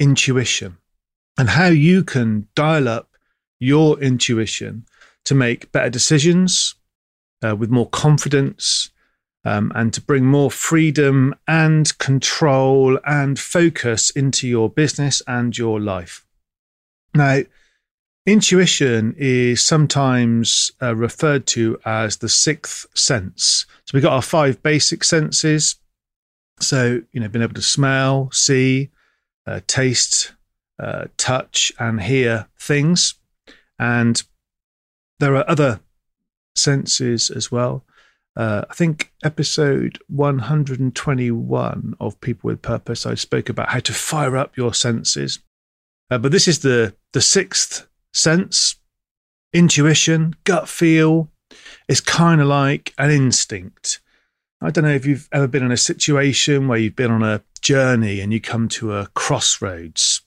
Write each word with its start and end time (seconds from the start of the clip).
intuition 0.00 0.78
and 1.38 1.50
how 1.50 1.68
you 1.68 2.02
can 2.02 2.48
dial 2.56 2.88
up 2.88 3.10
your 3.60 4.00
intuition 4.00 4.84
to 5.24 5.34
make 5.34 5.70
better 5.70 5.90
decisions 5.90 6.74
uh, 7.46 7.54
with 7.54 7.70
more 7.70 7.88
confidence 7.88 8.90
um, 9.44 9.70
and 9.74 9.94
to 9.94 10.00
bring 10.00 10.24
more 10.24 10.50
freedom 10.50 11.34
and 11.46 11.96
control 11.98 12.98
and 13.06 13.38
focus 13.38 14.10
into 14.10 14.48
your 14.48 14.68
business 14.68 15.22
and 15.26 15.56
your 15.56 15.80
life. 15.80 16.26
Now, 17.14 17.40
intuition 18.26 19.14
is 19.16 19.64
sometimes 19.64 20.72
uh, 20.82 20.94
referred 20.94 21.46
to 21.48 21.78
as 21.84 22.18
the 22.18 22.28
sixth 22.28 22.86
sense. 22.94 23.66
So 23.84 23.92
we've 23.94 24.02
got 24.02 24.12
our 24.12 24.22
five 24.22 24.62
basic 24.62 25.04
senses. 25.04 25.76
So, 26.60 27.02
you 27.12 27.20
know, 27.20 27.28
being 27.28 27.42
able 27.42 27.54
to 27.54 27.62
smell, 27.62 28.30
see, 28.32 28.90
uh, 29.46 29.60
taste, 29.66 30.34
uh, 30.78 31.06
touch, 31.16 31.72
and 31.78 32.02
hear 32.02 32.48
things. 32.58 33.14
And 33.78 34.22
there 35.18 35.36
are 35.36 35.48
other 35.48 35.80
senses 36.54 37.30
as 37.30 37.50
well. 37.50 37.84
Uh, 38.36 38.64
I 38.70 38.74
think 38.74 39.12
episode 39.24 39.98
121 40.08 41.96
of 41.98 42.20
People 42.20 42.48
with 42.48 42.62
Purpose, 42.62 43.04
I 43.04 43.14
spoke 43.14 43.48
about 43.48 43.70
how 43.70 43.80
to 43.80 43.92
fire 43.92 44.36
up 44.36 44.56
your 44.56 44.72
senses. 44.72 45.40
Uh, 46.10 46.18
but 46.18 46.32
this 46.32 46.48
is 46.48 46.60
the, 46.60 46.94
the 47.12 47.20
sixth 47.20 47.86
sense 48.12 48.76
intuition, 49.52 50.34
gut 50.44 50.68
feel. 50.68 51.28
It's 51.88 52.00
kind 52.00 52.40
of 52.40 52.46
like 52.46 52.94
an 52.98 53.10
instinct. 53.10 54.00
I 54.62 54.70
don't 54.70 54.84
know 54.84 54.90
if 54.90 55.06
you've 55.06 55.28
ever 55.32 55.46
been 55.46 55.64
in 55.64 55.72
a 55.72 55.76
situation 55.76 56.68
where 56.68 56.78
you've 56.78 56.96
been 56.96 57.10
on 57.10 57.22
a 57.22 57.42
journey 57.60 58.20
and 58.20 58.32
you 58.32 58.40
come 58.40 58.68
to 58.68 58.94
a 58.94 59.08
crossroads. 59.14 60.22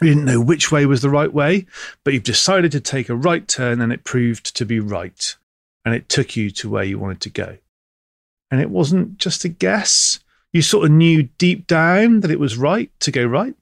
You 0.00 0.08
didn't 0.08 0.24
know 0.24 0.40
which 0.40 0.72
way 0.72 0.84
was 0.86 1.02
the 1.02 1.10
right 1.10 1.32
way, 1.32 1.66
but 2.04 2.12
you've 2.12 2.22
decided 2.22 2.72
to 2.72 2.80
take 2.80 3.08
a 3.08 3.16
right 3.16 3.46
turn 3.46 3.80
and 3.80 3.92
it 3.92 4.04
proved 4.04 4.56
to 4.56 4.64
be 4.64 4.80
right. 4.80 5.36
And 5.84 5.94
it 5.94 6.08
took 6.08 6.36
you 6.36 6.50
to 6.50 6.70
where 6.70 6.84
you 6.84 6.98
wanted 6.98 7.20
to 7.22 7.30
go. 7.30 7.58
And 8.50 8.60
it 8.60 8.70
wasn't 8.70 9.18
just 9.18 9.44
a 9.44 9.48
guess. 9.48 10.20
You 10.52 10.62
sort 10.62 10.84
of 10.84 10.90
knew 10.90 11.24
deep 11.38 11.66
down 11.66 12.20
that 12.20 12.30
it 12.30 12.40
was 12.40 12.56
right 12.56 12.90
to 13.00 13.10
go 13.10 13.24
right. 13.24 13.54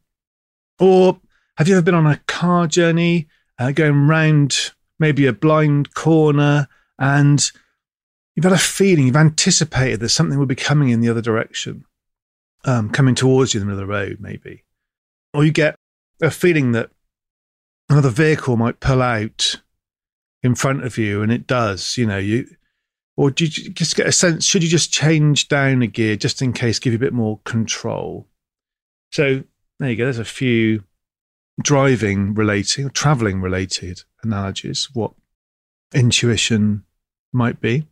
Or 0.79 1.21
have 1.57 1.69
you 1.69 1.77
ever 1.77 1.85
been 1.85 1.95
on 1.95 2.07
a 2.07 2.21
car 2.27 2.67
journey, 2.67 3.29
uh, 3.59 3.71
going 3.73 4.09
round 4.09 4.73
maybe 4.99 5.27
a 5.27 5.33
blind 5.33 5.95
corner 5.95 6.69
and 6.99 7.51
you've 8.35 8.45
had 8.45 8.53
a 8.53 8.59
feeling, 8.59 9.07
you've 9.07 9.17
anticipated 9.17 10.01
that 10.01 10.09
something 10.09 10.39
will 10.39 10.47
be 10.47 10.55
coming 10.55 10.91
in 10.91 11.01
the 11.01 11.09
other 11.09 11.21
direction, 11.21 11.85
um, 12.65 12.91
coming 12.91 13.15
towards 13.15 13.55
you 13.55 13.61
in 13.61 13.67
the 13.67 13.73
middle 13.73 13.83
of 13.83 13.89
the 13.89 13.93
road, 13.93 14.19
maybe. 14.21 14.65
Or 15.35 15.45
you 15.45 15.53
get 15.53 15.77
a 16.21 16.31
feeling 16.31 16.73
that 16.73 16.91
another 17.89 18.11
vehicle 18.11 18.57
might 18.57 18.81
pull 18.81 19.03
out 19.03 19.61
in 20.43 20.55
front 20.55 20.85
of 20.85 20.99
you, 20.99 21.23
and 21.23 21.31
it 21.31 21.47
does, 21.47 21.97
you 21.97 22.07
know, 22.07 22.19
you. 22.19 22.47
Or 23.17 23.31
do 23.31 23.45
you 23.45 23.51
just 23.51 23.97
get 23.97 24.07
a 24.07 24.13
sense? 24.13 24.45
Should 24.47 24.63
you 24.63 24.69
just 24.69 24.93
change 24.93 25.49
down 25.49 25.83
a 25.83 25.87
gear 25.87 26.17
just 26.17 26.41
in 26.41 26.53
case, 26.53 26.79
give 26.79 26.93
you 26.93 26.99
a 26.99 27.01
bit 27.01 27.13
more 27.13 27.41
control? 27.45 28.27
So 29.13 29.43
there 29.79 29.91
you 29.91 29.97
go. 29.97 30.05
There's 30.05 30.19
a 30.19 30.25
few 30.25 30.85
driving 31.63 32.33
relating 32.35 32.87
or 32.87 32.91
traveling 32.91 33.43
related 33.43 34.05
analogies. 34.23 34.89
What 34.95 35.13
intuition 35.95 36.85
might 37.33 37.61
be. 37.61 37.87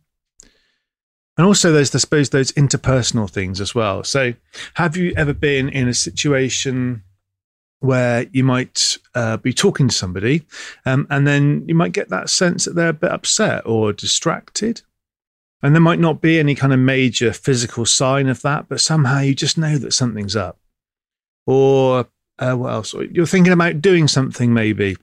And 1.39 1.45
also, 1.45 1.71
there's, 1.71 1.95
I 1.95 1.99
suppose, 1.99 2.31
those 2.31 2.51
interpersonal 2.51 3.29
things 3.29 3.61
as 3.61 3.73
well. 3.73 4.03
So, 4.03 4.33
have 4.73 4.97
you 4.97 5.13
ever 5.15 5.33
been 5.33 5.69
in 5.69 5.87
a 5.87 5.93
situation 5.93 7.01
where 7.79 8.25
you 8.33 8.43
might 8.43 8.97
uh, 9.15 9.37
be 9.37 9.53
talking 9.53 9.87
to 9.87 9.95
somebody 9.95 10.45
um, 10.85 11.07
and 11.09 11.25
then 11.25 11.63
you 11.65 11.75
might 11.75 11.93
get 11.93 12.09
that 12.09 12.29
sense 12.29 12.65
that 12.65 12.75
they're 12.75 12.89
a 12.89 12.93
bit 12.93 13.13
upset 13.13 13.65
or 13.65 13.93
distracted? 13.93 14.81
And 15.63 15.73
there 15.73 15.81
might 15.81 16.01
not 16.01 16.19
be 16.19 16.39
any 16.39 16.55
kind 16.55 16.73
of 16.73 16.79
major 16.79 17.31
physical 17.31 17.85
sign 17.85 18.27
of 18.27 18.41
that, 18.41 18.67
but 18.67 18.81
somehow 18.81 19.21
you 19.21 19.33
just 19.33 19.57
know 19.57 19.77
that 19.77 19.93
something's 19.93 20.35
up. 20.35 20.59
Or 21.45 22.09
uh, 22.37 22.55
what 22.55 22.73
else? 22.73 22.93
You're 22.93 23.25
thinking 23.25 23.53
about 23.53 23.81
doing 23.81 24.09
something 24.09 24.53
maybe, 24.53 24.97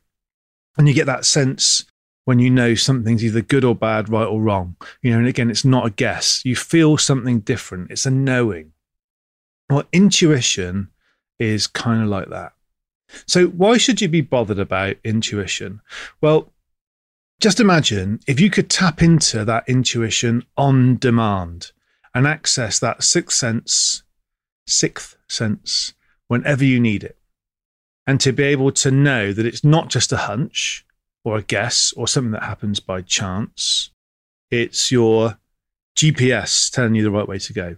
and 0.77 0.87
you 0.87 0.93
get 0.93 1.07
that 1.07 1.25
sense 1.25 1.87
when 2.27 2.41
you 2.41 2.51
know 2.51 2.75
something's 2.75 3.25
either 3.25 3.41
good 3.41 3.65
or 3.65 3.75
bad, 3.75 4.09
right 4.09 4.27
or 4.27 4.43
wrong. 4.43 4.77
You 5.01 5.13
know, 5.13 5.19
and 5.19 5.29
again, 5.29 5.49
it's 5.49 5.65
not 5.65 5.87
a 5.87 5.91
guess. 5.91 6.43
You 6.45 6.57
feel 6.57 6.99
something 6.99 7.39
different. 7.41 7.93
It's 7.93 8.05
a 8.05 8.11
knowing. 8.11 8.73
Well, 9.71 9.85
intuition 9.93 10.89
is 11.39 11.69
kind 11.69 12.03
of 12.03 12.09
like 12.09 12.29
that. 12.31 12.53
So, 13.27 13.47
why 13.47 13.79
should 13.79 14.01
you 14.01 14.09
be 14.09 14.23
bothered 14.23 14.59
about 14.59 14.97
intuition? 15.05 15.81
Well, 16.21 16.53
just 17.41 17.61
imagine 17.61 18.19
if 18.27 18.41
you 18.41 18.51
could 18.51 18.69
tap 18.69 19.03
into 19.03 19.45
that 19.45 19.69
intuition 19.69 20.45
on 20.57 20.97
demand 20.97 21.71
and 22.13 22.27
access 22.27 22.81
that 22.81 23.05
sixth 23.05 23.37
sense, 23.37 24.03
sixth 24.67 25.17
sense, 25.29 25.95
whenever 26.27 26.65
you 26.65 26.81
need 26.81 27.05
it. 27.05 27.19
And 28.05 28.21
to 28.21 28.33
be 28.33 28.43
able 28.43 28.73
to 28.73 28.91
know 28.91 29.33
that 29.33 29.47
it's 29.47 29.63
not 29.63 29.91
just 29.91 30.13
a 30.13 30.17
hunch, 30.17 30.86
or 31.27 31.37
a 31.37 31.43
guess 31.43 31.93
or 31.97 32.07
something 32.07 32.31
that 32.31 32.45
happens 32.45 32.79
by 32.79 33.03
chance. 33.03 33.91
It's 34.49 34.93
your 34.93 35.37
GPS 35.97 36.71
telling 36.71 36.95
you 36.95 37.03
the 37.03 37.11
right 37.11 37.27
way 37.27 37.41
to 37.41 37.53
go. 37.53 37.77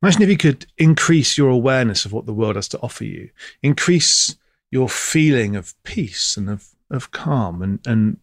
Imagine 0.00 0.22
if 0.22 0.28
you 0.28 0.36
could 0.36 0.64
increase 0.78 1.36
your 1.36 1.48
awareness 1.48 2.04
of 2.04 2.12
what 2.12 2.24
the 2.24 2.32
world 2.32 2.54
has 2.54 2.68
to 2.68 2.78
offer 2.78 3.04
you, 3.04 3.30
increase 3.64 4.36
your 4.70 4.88
feeling 4.88 5.56
of 5.56 5.74
peace 5.82 6.36
and 6.36 6.48
of, 6.48 6.68
of 6.88 7.10
calm, 7.10 7.62
and, 7.62 7.80
and 7.84 8.18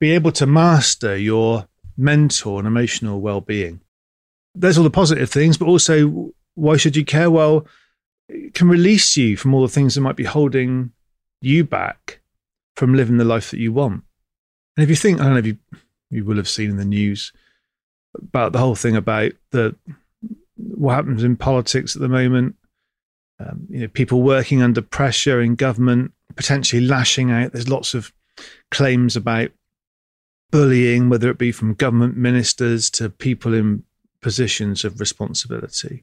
be 0.00 0.10
able 0.10 0.32
to 0.32 0.46
master 0.46 1.16
your 1.16 1.68
mental 1.96 2.58
and 2.58 2.66
emotional 2.66 3.20
well 3.20 3.40
being. 3.40 3.80
There's 4.52 4.78
all 4.78 4.84
the 4.84 4.90
positive 4.90 5.30
things, 5.30 5.58
but 5.58 5.68
also, 5.68 6.32
why 6.56 6.76
should 6.76 6.96
you 6.96 7.04
care? 7.04 7.30
Well, 7.30 7.68
it 8.28 8.52
can 8.52 8.68
release 8.68 9.16
you 9.16 9.36
from 9.36 9.54
all 9.54 9.62
the 9.62 9.68
things 9.68 9.94
that 9.94 10.00
might 10.00 10.16
be 10.16 10.24
holding 10.24 10.90
you 11.40 11.62
back 11.62 12.20
from 12.76 12.94
living 12.94 13.16
the 13.16 13.24
life 13.24 13.50
that 13.50 13.60
you 13.60 13.72
want. 13.72 14.04
And 14.76 14.84
if 14.84 14.90
you 14.90 14.96
think, 14.96 15.20
I 15.20 15.24
don't 15.24 15.32
know 15.32 15.38
if 15.38 15.46
you 15.46 15.58
you 16.10 16.24
will 16.24 16.36
have 16.36 16.48
seen 16.48 16.70
in 16.70 16.76
the 16.76 16.84
news 16.84 17.32
about 18.16 18.52
the 18.52 18.58
whole 18.58 18.74
thing 18.74 18.96
about 18.96 19.32
the 19.50 19.74
what 20.56 20.94
happens 20.94 21.24
in 21.24 21.36
politics 21.36 21.96
at 21.96 22.02
the 22.02 22.08
moment. 22.08 22.56
Um, 23.38 23.66
you 23.68 23.80
know, 23.80 23.88
people 23.88 24.22
working 24.22 24.62
under 24.62 24.80
pressure 24.80 25.40
in 25.40 25.56
government, 25.56 26.12
potentially 26.36 26.80
lashing 26.80 27.30
out. 27.30 27.52
There's 27.52 27.68
lots 27.68 27.92
of 27.92 28.12
claims 28.70 29.16
about 29.16 29.50
bullying, 30.50 31.08
whether 31.08 31.28
it 31.28 31.38
be 31.38 31.52
from 31.52 31.74
government 31.74 32.16
ministers 32.16 32.88
to 32.90 33.10
people 33.10 33.52
in 33.52 33.82
positions 34.22 34.84
of 34.84 35.00
responsibility. 35.00 36.02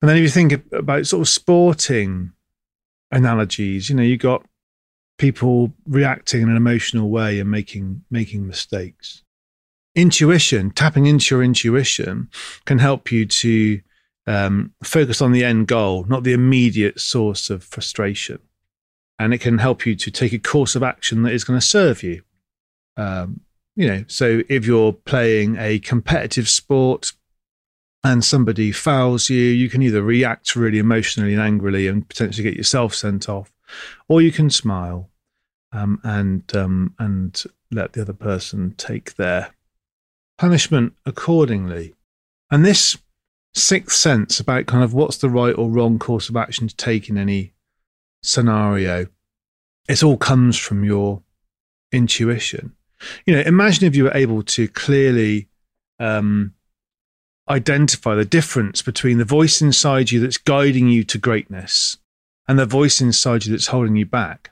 And 0.00 0.08
then 0.08 0.16
if 0.16 0.22
you 0.22 0.28
think 0.28 0.72
about 0.72 1.06
sort 1.06 1.22
of 1.22 1.28
sporting 1.28 2.32
analogies, 3.10 3.90
you 3.90 3.96
know, 3.96 4.02
you 4.02 4.16
got 4.16 4.44
people 5.18 5.72
reacting 5.86 6.42
in 6.42 6.48
an 6.48 6.56
emotional 6.56 7.10
way 7.10 7.38
and 7.38 7.50
making 7.50 8.04
making 8.10 8.46
mistakes. 8.46 9.22
Intuition, 9.94 10.70
tapping 10.70 11.06
into 11.06 11.34
your 11.34 11.44
intuition, 11.44 12.28
can 12.64 12.78
help 12.78 13.12
you 13.12 13.26
to 13.26 13.80
um, 14.26 14.72
focus 14.82 15.20
on 15.20 15.32
the 15.32 15.44
end 15.44 15.68
goal, 15.68 16.04
not 16.08 16.24
the 16.24 16.32
immediate 16.32 16.98
source 16.98 17.48
of 17.48 17.62
frustration, 17.62 18.40
and 19.18 19.32
it 19.32 19.38
can 19.38 19.58
help 19.58 19.86
you 19.86 19.94
to 19.94 20.10
take 20.10 20.32
a 20.32 20.38
course 20.38 20.74
of 20.74 20.82
action 20.82 21.22
that 21.22 21.32
is 21.32 21.44
going 21.44 21.60
to 21.60 21.64
serve 21.64 22.02
you. 22.02 22.22
Um, 22.96 23.40
you 23.76 23.88
know, 23.88 24.04
so 24.06 24.42
if 24.48 24.66
you're 24.66 24.92
playing 24.92 25.56
a 25.58 25.78
competitive 25.80 26.48
sport 26.48 27.12
and 28.04 28.24
somebody 28.24 28.70
fouls 28.70 29.30
you, 29.30 29.40
you 29.40 29.68
can 29.68 29.82
either 29.82 30.02
react 30.02 30.54
really 30.54 30.78
emotionally 30.78 31.32
and 31.32 31.42
angrily 31.42 31.88
and 31.88 32.08
potentially 32.08 32.44
get 32.44 32.56
yourself 32.56 32.94
sent 32.94 33.28
off, 33.28 33.52
or 34.08 34.20
you 34.20 34.32
can 34.32 34.50
smile 34.50 35.10
um, 35.72 36.00
and 36.04 36.54
um, 36.56 36.94
and 36.98 37.42
let 37.70 37.92
the 37.92 38.02
other 38.02 38.12
person 38.12 38.74
take 38.76 39.16
their 39.16 39.54
punishment 40.38 40.94
accordingly. 41.04 41.94
And 42.50 42.64
this 42.64 42.96
sixth 43.54 43.96
sense 43.96 44.40
about 44.40 44.66
kind 44.66 44.84
of 44.84 44.94
what's 44.94 45.18
the 45.18 45.30
right 45.30 45.56
or 45.56 45.70
wrong 45.70 45.98
course 45.98 46.28
of 46.28 46.36
action 46.36 46.68
to 46.68 46.76
take 46.76 47.08
in 47.08 47.18
any 47.18 47.52
scenario, 48.22 49.06
it 49.88 50.02
all 50.02 50.16
comes 50.16 50.58
from 50.58 50.84
your 50.84 51.22
intuition. 51.92 52.72
You 53.26 53.34
know, 53.34 53.40
imagine 53.40 53.86
if 53.86 53.96
you 53.96 54.04
were 54.04 54.16
able 54.16 54.42
to 54.42 54.66
clearly 54.68 55.48
um, 55.98 56.54
identify 57.48 58.14
the 58.14 58.24
difference 58.24 58.82
between 58.82 59.18
the 59.18 59.24
voice 59.24 59.60
inside 59.60 60.10
you 60.10 60.20
that's 60.20 60.38
guiding 60.38 60.88
you 60.88 61.04
to 61.04 61.18
greatness 61.18 61.98
and 62.48 62.58
the 62.58 62.66
voice 62.66 63.00
inside 63.00 63.44
you 63.44 63.52
that's 63.52 63.68
holding 63.68 63.96
you 63.96 64.06
back. 64.06 64.50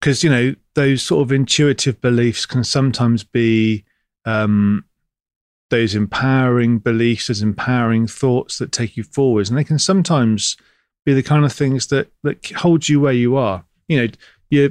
Because, 0.00 0.24
you 0.24 0.30
know, 0.30 0.54
those 0.74 1.02
sort 1.02 1.22
of 1.22 1.32
intuitive 1.32 2.00
beliefs 2.00 2.46
can 2.46 2.64
sometimes 2.64 3.22
be 3.22 3.84
um, 4.24 4.84
those 5.68 5.94
empowering 5.94 6.78
beliefs, 6.78 7.26
those 7.26 7.42
empowering 7.42 8.06
thoughts 8.06 8.58
that 8.58 8.72
take 8.72 8.96
you 8.96 9.02
forwards. 9.02 9.50
And 9.50 9.58
they 9.58 9.64
can 9.64 9.78
sometimes 9.78 10.56
be 11.04 11.12
the 11.12 11.22
kind 11.22 11.44
of 11.44 11.52
things 11.52 11.88
that, 11.88 12.10
that 12.22 12.44
hold 12.52 12.88
you 12.88 13.00
where 13.00 13.12
you 13.12 13.36
are. 13.36 13.64
You 13.88 14.00
know, 14.00 14.08
your, 14.48 14.70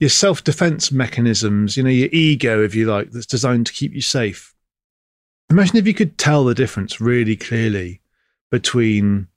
your 0.00 0.10
self 0.10 0.42
defense 0.42 0.90
mechanisms, 0.90 1.76
you 1.76 1.84
know, 1.84 1.90
your 1.90 2.08
ego, 2.12 2.64
if 2.64 2.74
you 2.74 2.86
like, 2.86 3.12
that's 3.12 3.26
designed 3.26 3.66
to 3.66 3.72
keep 3.72 3.94
you 3.94 4.00
safe. 4.00 4.52
Imagine 5.50 5.76
if 5.76 5.86
you 5.86 5.94
could 5.94 6.18
tell 6.18 6.44
the 6.44 6.54
difference 6.54 7.00
really 7.00 7.36
clearly 7.36 8.00
between 8.50 9.28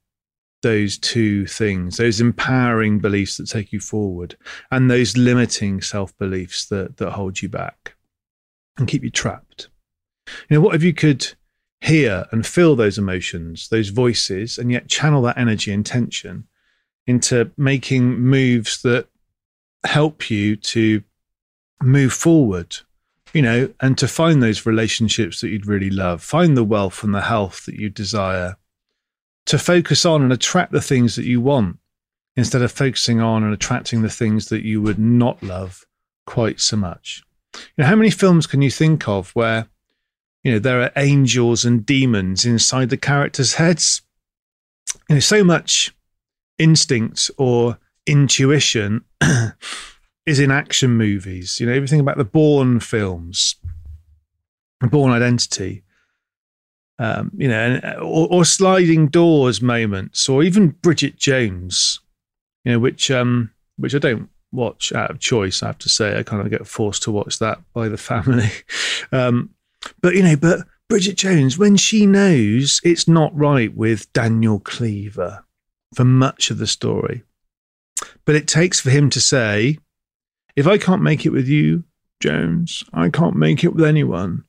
those 0.65 0.97
two 0.97 1.45
things, 1.45 1.97
those 1.97 2.19
empowering 2.19 2.97
beliefs 2.97 3.37
that 3.37 3.47
take 3.47 3.71
you 3.71 3.79
forward 3.79 4.35
and 4.71 4.89
those 4.89 5.15
limiting 5.15 5.79
self 5.79 6.17
beliefs 6.17 6.65
that, 6.65 6.97
that 6.97 7.11
hold 7.11 7.39
you 7.39 7.47
back 7.47 7.95
and 8.79 8.87
keep 8.87 9.03
you 9.03 9.11
trapped. 9.11 9.69
You 10.49 10.55
know, 10.55 10.61
what 10.61 10.73
if 10.73 10.81
you 10.81 10.91
could 10.91 11.33
hear 11.81 12.25
and 12.31 12.47
feel 12.47 12.75
those 12.75 12.97
emotions, 12.97 13.69
those 13.69 13.89
voices, 13.89 14.57
and 14.57 14.71
yet 14.71 14.89
channel 14.89 15.21
that 15.21 15.37
energy 15.37 15.71
and 15.71 15.85
tension 15.85 16.47
into 17.05 17.51
making 17.57 18.19
moves 18.19 18.81
that 18.81 19.07
help 19.85 20.31
you 20.31 20.55
to 20.55 21.03
move 21.83 22.11
forward, 22.11 22.75
you 23.35 23.43
know, 23.43 23.71
and 23.81 23.99
to 23.99 24.07
find 24.07 24.41
those 24.41 24.65
relationships 24.65 25.41
that 25.41 25.49
you'd 25.49 25.67
really 25.67 25.91
love, 25.91 26.23
find 26.23 26.57
the 26.57 26.63
wealth 26.63 27.03
and 27.03 27.13
the 27.13 27.21
health 27.21 27.67
that 27.67 27.75
you 27.75 27.91
desire, 27.91 28.57
to 29.45 29.59
focus 29.59 30.05
on 30.05 30.21
and 30.23 30.33
attract 30.33 30.71
the 30.71 30.81
things 30.81 31.15
that 31.15 31.25
you 31.25 31.39
want 31.39 31.77
instead 32.35 32.61
of 32.61 32.71
focusing 32.71 33.21
on 33.21 33.43
and 33.43 33.53
attracting 33.53 34.01
the 34.01 34.09
things 34.09 34.49
that 34.49 34.63
you 34.63 34.81
would 34.81 34.99
not 34.99 35.41
love 35.41 35.85
quite 36.25 36.59
so 36.59 36.75
much. 36.75 37.23
You 37.53 37.61
know, 37.83 37.85
how 37.85 37.95
many 37.95 38.09
films 38.09 38.47
can 38.47 38.61
you 38.61 38.71
think 38.71 39.07
of 39.07 39.31
where, 39.31 39.67
you 40.43 40.51
know, 40.51 40.59
there 40.59 40.81
are 40.81 40.91
angels 40.97 41.63
and 41.63 41.85
demons 41.85 42.45
inside 42.45 42.89
the 42.89 42.97
characters' 42.97 43.53
heads? 43.53 44.01
You 45.09 45.15
know, 45.15 45.19
so 45.19 45.43
much 45.43 45.95
instinct 46.57 47.31
or 47.37 47.77
intuition 48.05 49.05
is 50.25 50.39
in 50.39 50.51
action 50.51 50.91
movies. 50.91 51.59
You 51.59 51.67
know, 51.67 51.73
everything 51.73 51.99
about 51.99 52.17
the 52.17 52.25
Bourne 52.25 52.79
films, 52.79 53.55
Bourne 54.81 55.11
Identity, 55.11 55.83
um, 56.99 57.31
you 57.35 57.47
know, 57.47 57.79
or, 58.01 58.27
or, 58.31 58.45
sliding 58.45 59.07
doors 59.07 59.61
moments, 59.61 60.29
or 60.29 60.43
even 60.43 60.69
Bridget 60.69 61.17
Jones, 61.17 61.99
you 62.63 62.71
know, 62.71 62.79
which 62.79 63.11
um, 63.11 63.51
which 63.77 63.93
I 63.93 63.99
don't 63.99 64.29
watch 64.51 64.93
out 64.93 65.11
of 65.11 65.19
choice. 65.19 65.61
I 65.61 65.67
have 65.67 65.77
to 65.79 65.89
say, 65.89 66.17
I 66.17 66.23
kind 66.23 66.41
of 66.41 66.49
get 66.49 66.65
forced 66.65 67.03
to 67.03 67.11
watch 67.11 67.39
that 67.39 67.59
by 67.73 67.89
the 67.89 67.97
family. 68.11 68.49
um, 69.11 69.49
but 70.01 70.15
you 70.15 70.23
know, 70.23 70.35
but 70.35 70.61
Bridget 70.87 71.17
Jones, 71.17 71.57
when 71.57 71.75
she 71.77 72.05
knows 72.05 72.79
it's 72.83 73.07
not 73.07 73.35
right 73.35 73.75
with 73.75 74.11
Daniel 74.13 74.59
Cleaver 74.59 75.43
for 75.93 76.05
much 76.05 76.49
of 76.49 76.57
the 76.57 76.67
story, 76.67 77.23
but 78.23 78.35
it 78.35 78.47
takes 78.47 78.79
for 78.79 78.89
him 78.89 79.09
to 79.09 79.21
say, 79.21 79.79
if 80.55 80.67
I 80.67 80.77
can't 80.77 81.01
make 81.01 81.25
it 81.25 81.31
with 81.31 81.47
you, 81.47 81.83
Jones, 82.19 82.83
I 82.93 83.09
can't 83.09 83.35
make 83.35 83.63
it 83.63 83.73
with 83.73 83.83
anyone. 83.83 84.45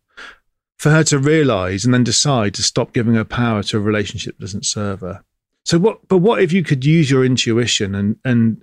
For 0.79 0.91
her 0.91 1.05
to 1.05 1.19
realize 1.19 1.85
and 1.85 1.95
then 1.95 2.05
decide 2.05 2.55
to 2.55 2.63
stop 2.63 2.93
giving 2.93 3.15
her 3.15 3.25
power 3.25 3.63
to 3.65 3.79
a 3.79 3.81
relationship 3.81 4.37
that 4.37 4.45
doesn't 4.45 4.67
serve 4.67 5.01
her. 5.01 5.25
So 5.65 5.79
what 5.79 6.07
but 6.07 6.19
what 6.19 6.43
if 6.43 6.53
you 6.53 6.63
could 6.63 6.85
use 6.85 7.11
your 7.11 7.25
intuition 7.25 7.95
and 7.95 8.17
and 8.25 8.63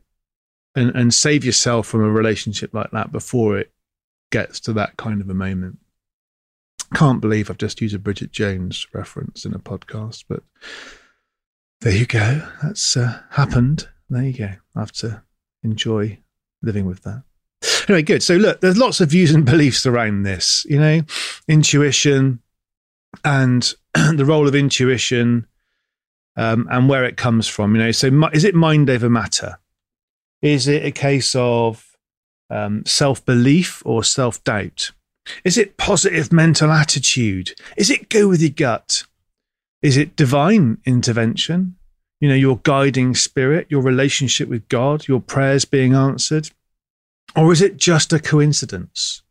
and, 0.75 0.95
and 0.95 1.13
save 1.13 1.43
yourself 1.43 1.87
from 1.87 2.01
a 2.01 2.09
relationship 2.09 2.73
like 2.73 2.91
that 2.91 3.11
before 3.11 3.57
it 3.57 3.71
gets 4.31 4.59
to 4.61 4.73
that 4.73 4.95
kind 4.97 5.21
of 5.21 5.29
a 5.29 5.33
moment? 5.33 5.79
Can't 6.93 7.19
believe 7.19 7.49
I've 7.49 7.57
just 7.57 7.81
used 7.81 7.95
a 7.95 7.99
Bridget 7.99 8.31
Jones 8.31 8.87
reference 8.93 9.45
in 9.45 9.53
a 9.53 9.59
podcast, 9.59 10.25
but 10.29 10.43
there 11.81 11.95
you 11.95 12.05
go. 12.05 12.47
That's 12.61 12.95
uh, 12.95 13.21
happened. 13.31 13.89
There 14.09 14.23
you 14.23 14.33
go. 14.33 14.51
I 14.75 14.79
have 14.79 14.91
to 14.93 15.23
enjoy 15.63 16.19
living 16.61 16.85
with 16.85 17.01
that. 17.03 17.23
Anyway, 17.89 18.03
good. 18.03 18.23
So 18.23 18.35
look, 18.35 18.61
there's 18.61 18.77
lots 18.77 19.01
of 19.01 19.09
views 19.09 19.31
and 19.31 19.45
beliefs 19.45 19.85
around 19.85 20.23
this, 20.23 20.65
you 20.69 20.79
know, 20.79 21.01
intuition 21.47 22.39
and 23.23 23.73
the 23.93 24.25
role 24.25 24.47
of 24.47 24.55
intuition 24.55 25.47
um, 26.35 26.67
and 26.71 26.89
where 26.89 27.03
it 27.03 27.17
comes 27.17 27.47
from, 27.47 27.75
you 27.75 27.81
know. 27.81 27.91
So 27.91 28.07
is 28.33 28.43
it 28.43 28.55
mind 28.55 28.89
over 28.89 29.09
matter? 29.09 29.59
Is 30.41 30.67
it 30.67 30.85
a 30.85 30.91
case 30.91 31.35
of 31.35 31.95
um, 32.49 32.85
self 32.85 33.23
belief 33.25 33.81
or 33.85 34.03
self 34.03 34.43
doubt? 34.43 34.91
Is 35.45 35.57
it 35.57 35.77
positive 35.77 36.33
mental 36.33 36.71
attitude? 36.71 37.53
Is 37.77 37.89
it 37.89 38.09
go 38.09 38.27
with 38.27 38.41
your 38.41 38.49
gut? 38.49 39.03
Is 39.81 39.95
it 39.95 40.15
divine 40.15 40.79
intervention? 40.85 41.75
You 42.19 42.29
know, 42.29 42.35
your 42.35 42.59
guiding 42.63 43.15
spirit, 43.15 43.67
your 43.69 43.81
relationship 43.81 44.47
with 44.47 44.67
God, 44.69 45.07
your 45.07 45.19
prayers 45.19 45.65
being 45.65 45.93
answered? 45.93 46.49
or 47.35 47.51
is 47.51 47.61
it 47.61 47.77
just 47.77 48.13
a 48.13 48.19
coincidence? 48.19 49.22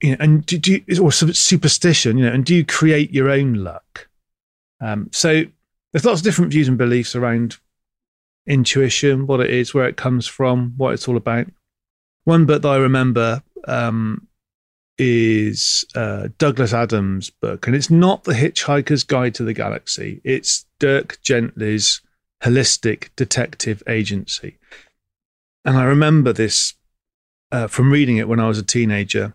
You 0.00 0.10
know, 0.10 0.16
and 0.20 0.46
do, 0.46 0.58
do 0.58 0.80
you, 0.86 1.02
or 1.02 1.12
superstition? 1.12 2.18
You 2.18 2.26
know, 2.26 2.32
and 2.32 2.44
do 2.44 2.54
you 2.54 2.64
create 2.64 3.12
your 3.12 3.30
own 3.30 3.54
luck? 3.54 4.08
Um, 4.80 5.10
so 5.12 5.44
there's 5.92 6.04
lots 6.04 6.20
of 6.20 6.24
different 6.24 6.52
views 6.52 6.68
and 6.68 6.78
beliefs 6.78 7.16
around 7.16 7.56
intuition, 8.46 9.26
what 9.26 9.40
it 9.40 9.50
is, 9.50 9.74
where 9.74 9.88
it 9.88 9.96
comes 9.96 10.26
from, 10.26 10.74
what 10.76 10.94
it's 10.94 11.08
all 11.08 11.16
about. 11.16 11.46
One 12.24 12.46
book 12.46 12.62
that 12.62 12.68
I 12.68 12.76
remember 12.76 13.42
um, 13.66 14.26
is 14.98 15.84
uh, 15.94 16.28
Douglas 16.38 16.72
Adams' 16.72 17.30
book, 17.30 17.66
and 17.66 17.74
it's 17.74 17.90
not 17.90 18.24
The 18.24 18.34
Hitchhiker's 18.34 19.04
Guide 19.04 19.34
to 19.36 19.44
the 19.44 19.54
Galaxy. 19.54 20.20
It's 20.24 20.66
Dirk 20.78 21.20
Gently's 21.22 22.00
Holistic 22.42 23.08
Detective 23.16 23.82
Agency. 23.88 24.58
And 25.64 25.76
I 25.76 25.84
remember 25.84 26.32
this 26.32 26.74
uh, 27.50 27.66
from 27.66 27.90
reading 27.90 28.16
it 28.18 28.28
when 28.28 28.40
I 28.40 28.48
was 28.48 28.58
a 28.58 28.62
teenager, 28.62 29.34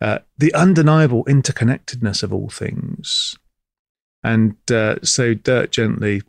uh, 0.00 0.18
the 0.38 0.54
undeniable 0.54 1.24
interconnectedness 1.24 2.22
of 2.22 2.32
all 2.32 2.48
things. 2.48 3.36
And 4.22 4.56
uh, 4.70 4.96
so 5.02 5.34
Dirk 5.34 5.70
Gently 5.70 6.22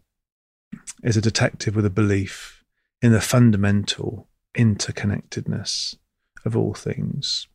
is 1.03 1.17
a 1.17 1.21
detective 1.21 1.75
with 1.75 1.85
a 1.85 1.89
belief 1.89 2.63
in 3.01 3.11
the 3.11 3.21
fundamental 3.21 4.27
interconnectedness 4.57 5.95
of 6.45 6.55
all 6.55 6.73
things. 6.73 7.47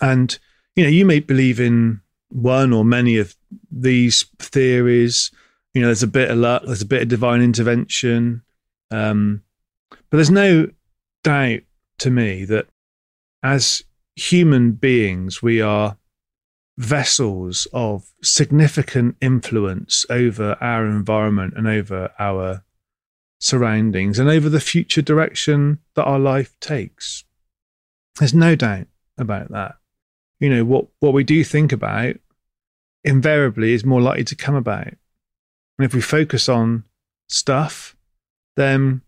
And, 0.00 0.38
you 0.76 0.84
know, 0.84 0.90
you 0.90 1.04
may 1.04 1.20
believe 1.20 1.60
in 1.60 2.00
one 2.30 2.72
or 2.72 2.84
many 2.84 3.18
of 3.18 3.36
these 3.70 4.24
theories. 4.38 5.30
You 5.74 5.82
know, 5.82 5.88
there's 5.88 6.02
a 6.02 6.08
bit 6.08 6.30
of 6.30 6.38
luck, 6.38 6.62
there's 6.64 6.82
a 6.82 6.86
bit 6.86 7.02
of 7.02 7.08
divine 7.08 7.42
intervention. 7.42 8.42
Um, 8.90 9.42
but 9.90 10.16
there's 10.16 10.30
no 10.30 10.70
doubt 11.22 11.60
to 11.98 12.10
me 12.10 12.44
that 12.46 12.66
as 13.42 13.82
human 14.16 14.72
beings, 14.72 15.42
we 15.42 15.60
are 15.60 15.96
vessels 16.78 17.66
of 17.72 18.10
significant 18.22 19.16
influence 19.20 20.06
over 20.08 20.56
our 20.60 20.86
environment 20.86 21.54
and 21.56 21.66
over 21.66 22.10
our 22.18 22.64
surroundings 23.38 24.18
and 24.18 24.28
over 24.28 24.48
the 24.48 24.60
future 24.60 25.02
direction 25.02 25.78
that 25.94 26.04
our 26.04 26.18
life 26.18 26.58
takes. 26.60 27.24
There's 28.18 28.34
no 28.34 28.54
doubt 28.54 28.86
about 29.18 29.50
that. 29.50 29.76
You 30.38 30.50
know, 30.50 30.64
what, 30.64 30.86
what 31.00 31.12
we 31.12 31.24
do 31.24 31.42
think 31.44 31.72
about 31.72 32.16
invariably 33.04 33.72
is 33.72 33.84
more 33.84 34.00
likely 34.00 34.24
to 34.24 34.36
come 34.36 34.54
about. 34.54 34.86
And 34.86 35.86
if 35.86 35.94
we 35.94 36.00
focus 36.00 36.48
on 36.48 36.84
stuff, 37.28 37.96
then 38.56 39.02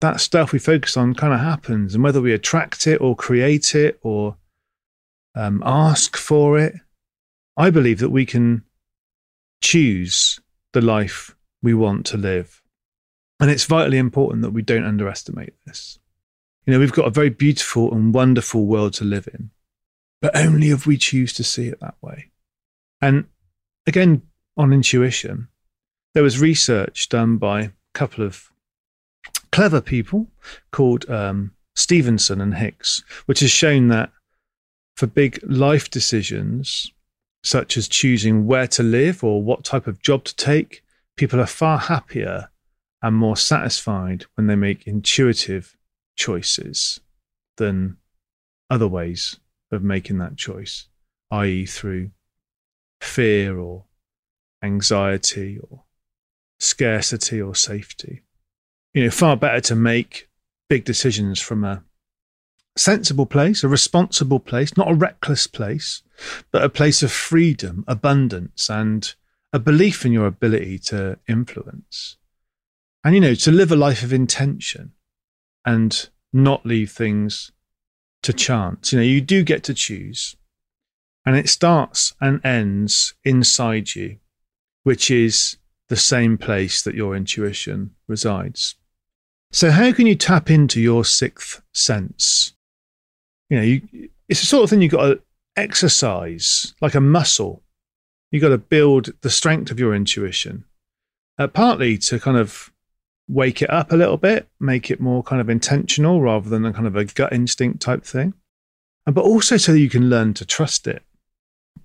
that 0.00 0.20
stuff 0.20 0.52
we 0.52 0.58
focus 0.58 0.96
on 0.96 1.14
kind 1.14 1.32
of 1.32 1.40
happens. 1.40 1.94
And 1.94 2.04
whether 2.04 2.20
we 2.20 2.32
attract 2.32 2.86
it 2.86 3.00
or 3.00 3.16
create 3.16 3.74
it 3.74 3.98
or 4.02 4.36
um, 5.34 5.62
ask 5.64 6.16
for 6.16 6.58
it, 6.58 6.74
I 7.56 7.70
believe 7.70 7.98
that 8.00 8.10
we 8.10 8.26
can 8.26 8.64
choose 9.62 10.40
the 10.72 10.80
life 10.80 11.34
we 11.62 11.74
want 11.74 12.06
to 12.06 12.16
live. 12.16 12.62
And 13.40 13.50
it's 13.50 13.64
vitally 13.64 13.98
important 13.98 14.42
that 14.42 14.50
we 14.50 14.62
don't 14.62 14.84
underestimate 14.84 15.54
this. 15.66 15.98
You 16.64 16.72
know, 16.72 16.78
we've 16.78 16.92
got 16.92 17.06
a 17.06 17.10
very 17.10 17.30
beautiful 17.30 17.92
and 17.92 18.12
wonderful 18.12 18.66
world 18.66 18.94
to 18.94 19.04
live 19.04 19.28
in, 19.32 19.50
but 20.20 20.36
only 20.36 20.70
if 20.70 20.86
we 20.86 20.96
choose 20.96 21.32
to 21.34 21.44
see 21.44 21.68
it 21.68 21.80
that 21.80 21.94
way. 22.00 22.30
And 23.00 23.26
again, 23.86 24.22
on 24.56 24.72
intuition, 24.72 25.48
there 26.14 26.22
was 26.22 26.40
research 26.40 27.08
done 27.08 27.36
by 27.36 27.60
a 27.60 27.70
couple 27.92 28.24
of 28.24 28.50
clever 29.56 29.80
people 29.80 30.26
called 30.70 31.08
um, 31.08 31.50
Stevenson 31.74 32.42
and 32.42 32.56
Hicks, 32.56 33.02
which 33.24 33.40
has 33.40 33.50
shown 33.50 33.88
that 33.88 34.12
for 34.96 35.06
big 35.06 35.40
life 35.44 35.88
decisions, 35.88 36.92
such 37.42 37.78
as 37.78 37.88
choosing 37.88 38.46
where 38.46 38.66
to 38.66 38.82
live 38.82 39.24
or 39.24 39.42
what 39.42 39.64
type 39.64 39.86
of 39.86 40.02
job 40.02 40.24
to 40.24 40.36
take, 40.36 40.82
people 41.16 41.40
are 41.40 41.46
far 41.46 41.78
happier 41.78 42.50
and 43.00 43.16
more 43.16 43.34
satisfied 43.34 44.26
when 44.34 44.46
they 44.46 44.56
make 44.56 44.86
intuitive 44.86 45.74
choices 46.16 47.00
than 47.56 47.96
other 48.68 48.86
ways 48.86 49.40
of 49.72 49.82
making 49.82 50.18
that 50.18 50.36
choice, 50.36 50.88
i.e., 51.30 51.64
through 51.64 52.10
fear 53.00 53.58
or 53.58 53.84
anxiety 54.62 55.58
or 55.70 55.84
scarcity 56.60 57.40
or 57.40 57.54
safety. 57.54 58.20
You 58.96 59.04
know, 59.04 59.10
far 59.10 59.36
better 59.36 59.60
to 59.60 59.76
make 59.76 60.26
big 60.70 60.86
decisions 60.86 61.38
from 61.38 61.64
a 61.64 61.84
sensible 62.78 63.26
place, 63.26 63.62
a 63.62 63.68
responsible 63.68 64.40
place, 64.40 64.74
not 64.74 64.90
a 64.90 64.94
reckless 64.94 65.46
place, 65.46 66.02
but 66.50 66.64
a 66.64 66.70
place 66.70 67.02
of 67.02 67.12
freedom, 67.12 67.84
abundance, 67.86 68.70
and 68.70 69.14
a 69.52 69.58
belief 69.58 70.06
in 70.06 70.12
your 70.12 70.26
ability 70.26 70.78
to 70.78 71.18
influence. 71.28 72.16
And, 73.04 73.14
you 73.14 73.20
know, 73.20 73.34
to 73.34 73.52
live 73.52 73.70
a 73.70 73.76
life 73.76 74.02
of 74.02 74.14
intention 74.14 74.92
and 75.66 76.08
not 76.32 76.64
leave 76.64 76.90
things 76.90 77.52
to 78.22 78.32
chance. 78.32 78.94
You 78.94 79.00
know, 79.00 79.04
you 79.04 79.20
do 79.20 79.42
get 79.42 79.62
to 79.64 79.74
choose. 79.74 80.36
And 81.26 81.36
it 81.36 81.50
starts 81.50 82.14
and 82.18 82.40
ends 82.42 83.12
inside 83.24 83.94
you, 83.94 84.20
which 84.84 85.10
is 85.10 85.58
the 85.90 85.96
same 85.96 86.38
place 86.38 86.80
that 86.80 86.94
your 86.94 87.14
intuition 87.14 87.90
resides. 88.08 88.76
So, 89.52 89.70
how 89.70 89.92
can 89.92 90.06
you 90.06 90.14
tap 90.14 90.50
into 90.50 90.80
your 90.80 91.04
sixth 91.04 91.62
sense? 91.72 92.54
You 93.48 93.56
know, 93.56 93.62
you, 93.62 94.08
it's 94.28 94.40
the 94.40 94.46
sort 94.46 94.64
of 94.64 94.70
thing 94.70 94.82
you've 94.82 94.92
got 94.92 95.06
to 95.06 95.20
exercise 95.56 96.74
like 96.80 96.94
a 96.94 97.00
muscle. 97.00 97.62
You've 98.30 98.42
got 98.42 98.48
to 98.50 98.58
build 98.58 99.10
the 99.22 99.30
strength 99.30 99.70
of 99.70 99.78
your 99.78 99.94
intuition, 99.94 100.64
uh, 101.38 101.46
partly 101.46 101.96
to 101.98 102.18
kind 102.18 102.36
of 102.36 102.72
wake 103.28 103.62
it 103.62 103.70
up 103.70 103.92
a 103.92 103.96
little 103.96 104.16
bit, 104.16 104.48
make 104.60 104.90
it 104.90 105.00
more 105.00 105.22
kind 105.22 105.40
of 105.40 105.48
intentional 105.48 106.20
rather 106.20 106.48
than 106.48 106.64
a 106.64 106.72
kind 106.72 106.86
of 106.86 106.96
a 106.96 107.04
gut 107.04 107.32
instinct 107.32 107.80
type 107.80 108.04
thing, 108.04 108.34
but 109.06 109.24
also 109.24 109.56
so 109.56 109.72
that 109.72 109.80
you 109.80 109.90
can 109.90 110.10
learn 110.10 110.34
to 110.34 110.44
trust 110.44 110.86
it. 110.86 111.02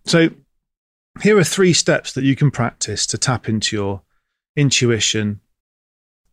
So, 0.06 0.30
here 1.22 1.38
are 1.38 1.44
three 1.44 1.74
steps 1.74 2.13
that 2.13 2.24
you 2.24 2.36
can 2.36 2.51
practice 2.51 3.06
to 3.08 3.18
tap 3.18 3.50
into 3.50 3.75
your 3.75 4.01
intuition 4.56 5.41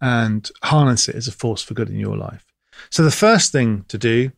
and 0.00 0.50
harness 0.62 1.08
it 1.08 1.14
as 1.16 1.28
a 1.28 1.32
force 1.32 1.62
for 1.62 1.74
good 1.74 1.90
in 1.90 1.98
your 1.98 2.16
life. 2.16 2.44
So, 2.90 3.02
the 3.02 3.10
first 3.10 3.52
thing 3.52 3.84
to 3.88 3.98
do 3.98 4.32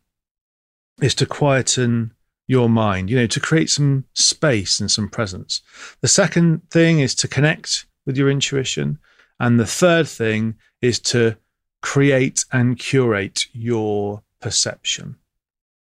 is 1.00 1.14
to 1.16 1.26
quieten 1.26 2.12
your 2.46 2.68
mind, 2.68 3.08
you 3.08 3.16
know, 3.16 3.28
to 3.28 3.40
create 3.40 3.70
some 3.70 4.04
space 4.14 4.80
and 4.80 4.90
some 4.90 5.08
presence. 5.08 5.62
The 6.00 6.08
second 6.08 6.68
thing 6.70 6.98
is 6.98 7.14
to 7.16 7.28
connect 7.28 7.86
with 8.06 8.16
your 8.16 8.28
intuition. 8.28 8.98
And 9.38 9.58
the 9.58 9.66
third 9.66 10.08
thing 10.08 10.56
is 10.82 10.98
to 11.00 11.36
create 11.80 12.44
and 12.52 12.78
curate 12.78 13.46
your 13.52 14.22
perception. 14.40 15.16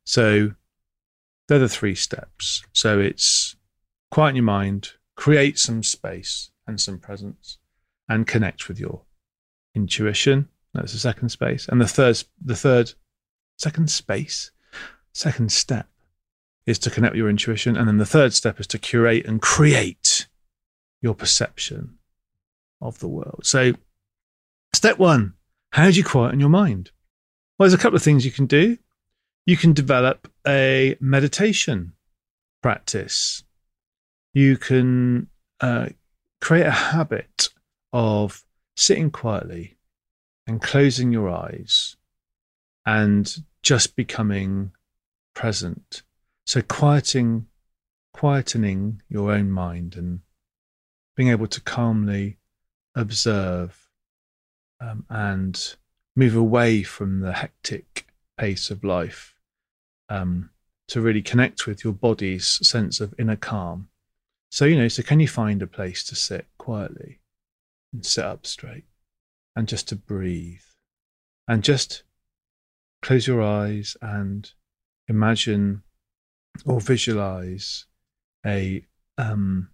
So 0.04 0.52
they're 1.48 1.58
the 1.58 1.68
three 1.68 1.94
steps. 1.94 2.62
So 2.72 3.00
it's 3.00 3.56
quiet 4.10 4.36
your 4.36 4.44
mind, 4.44 4.90
create 5.16 5.58
some 5.58 5.82
space 5.82 6.50
and 6.66 6.80
some 6.80 6.98
presence, 6.98 7.58
and 8.08 8.26
connect 8.26 8.68
with 8.68 8.78
your 8.78 9.02
intuition. 9.74 10.48
That's 10.74 10.92
the 10.92 10.98
second 10.98 11.28
space. 11.28 11.68
And 11.68 11.80
the 11.80 11.88
third, 11.88 12.22
the 12.42 12.56
third, 12.56 12.92
second 13.58 13.90
space, 13.90 14.50
second 15.12 15.52
step 15.52 15.88
is 16.66 16.78
to 16.80 16.90
connect 16.90 17.16
your 17.16 17.28
intuition. 17.28 17.76
And 17.76 17.86
then 17.88 17.98
the 17.98 18.06
third 18.06 18.32
step 18.32 18.60
is 18.60 18.66
to 18.68 18.78
curate 18.78 19.26
and 19.26 19.42
create 19.42 20.26
your 21.00 21.14
perception 21.14 21.98
of 22.80 22.98
the 23.00 23.08
world. 23.08 23.40
So, 23.44 23.74
step 24.72 24.98
one 24.98 25.34
how 25.72 25.90
do 25.90 25.96
you 25.96 26.04
quieten 26.04 26.38
your 26.38 26.50
mind? 26.50 26.90
Well, 27.58 27.64
there's 27.64 27.78
a 27.78 27.82
couple 27.82 27.96
of 27.96 28.02
things 28.02 28.26
you 28.26 28.30
can 28.30 28.46
do. 28.46 28.76
You 29.46 29.56
can 29.56 29.72
develop 29.72 30.30
a 30.46 30.96
meditation 31.00 31.94
practice. 32.62 33.42
You 34.34 34.58
can 34.58 35.28
uh, 35.60 35.88
create 36.42 36.66
a 36.66 36.70
habit 36.70 37.48
of 37.92 38.44
sitting 38.76 39.10
quietly 39.10 39.76
and 40.46 40.60
closing 40.60 41.12
your 41.12 41.28
eyes 41.28 41.96
and 42.84 43.42
just 43.62 43.96
becoming 43.96 44.72
present. 45.34 46.02
So 46.44 46.62
quieting, 46.62 47.46
quietening 48.14 49.00
your 49.08 49.32
own 49.32 49.50
mind 49.50 49.96
and 49.96 50.20
being 51.16 51.28
able 51.28 51.46
to 51.46 51.60
calmly 51.60 52.38
observe 52.94 53.88
um, 54.80 55.06
and 55.08 55.76
move 56.16 56.36
away 56.36 56.82
from 56.82 57.20
the 57.20 57.32
hectic 57.32 58.06
pace 58.36 58.70
of 58.70 58.82
life 58.84 59.34
um, 60.08 60.50
to 60.88 61.00
really 61.00 61.22
connect 61.22 61.66
with 61.66 61.84
your 61.84 61.92
body's 61.92 62.58
sense 62.66 63.00
of 63.00 63.14
inner 63.18 63.36
calm. 63.36 63.88
So, 64.50 64.64
you 64.66 64.76
know, 64.76 64.88
so 64.88 65.02
can 65.02 65.20
you 65.20 65.28
find 65.28 65.62
a 65.62 65.66
place 65.66 66.04
to 66.04 66.14
sit 66.14 66.46
quietly 66.58 67.21
and 67.92 68.04
sit 68.04 68.24
up 68.24 68.46
straight 68.46 68.84
and 69.54 69.68
just 69.68 69.88
to 69.88 69.96
breathe. 69.96 70.60
And 71.48 71.64
just 71.64 72.04
close 73.02 73.26
your 73.26 73.42
eyes 73.42 73.96
and 74.00 74.50
imagine 75.08 75.82
or 76.64 76.80
visualize 76.80 77.86
a 78.46 78.84
um, 79.18 79.68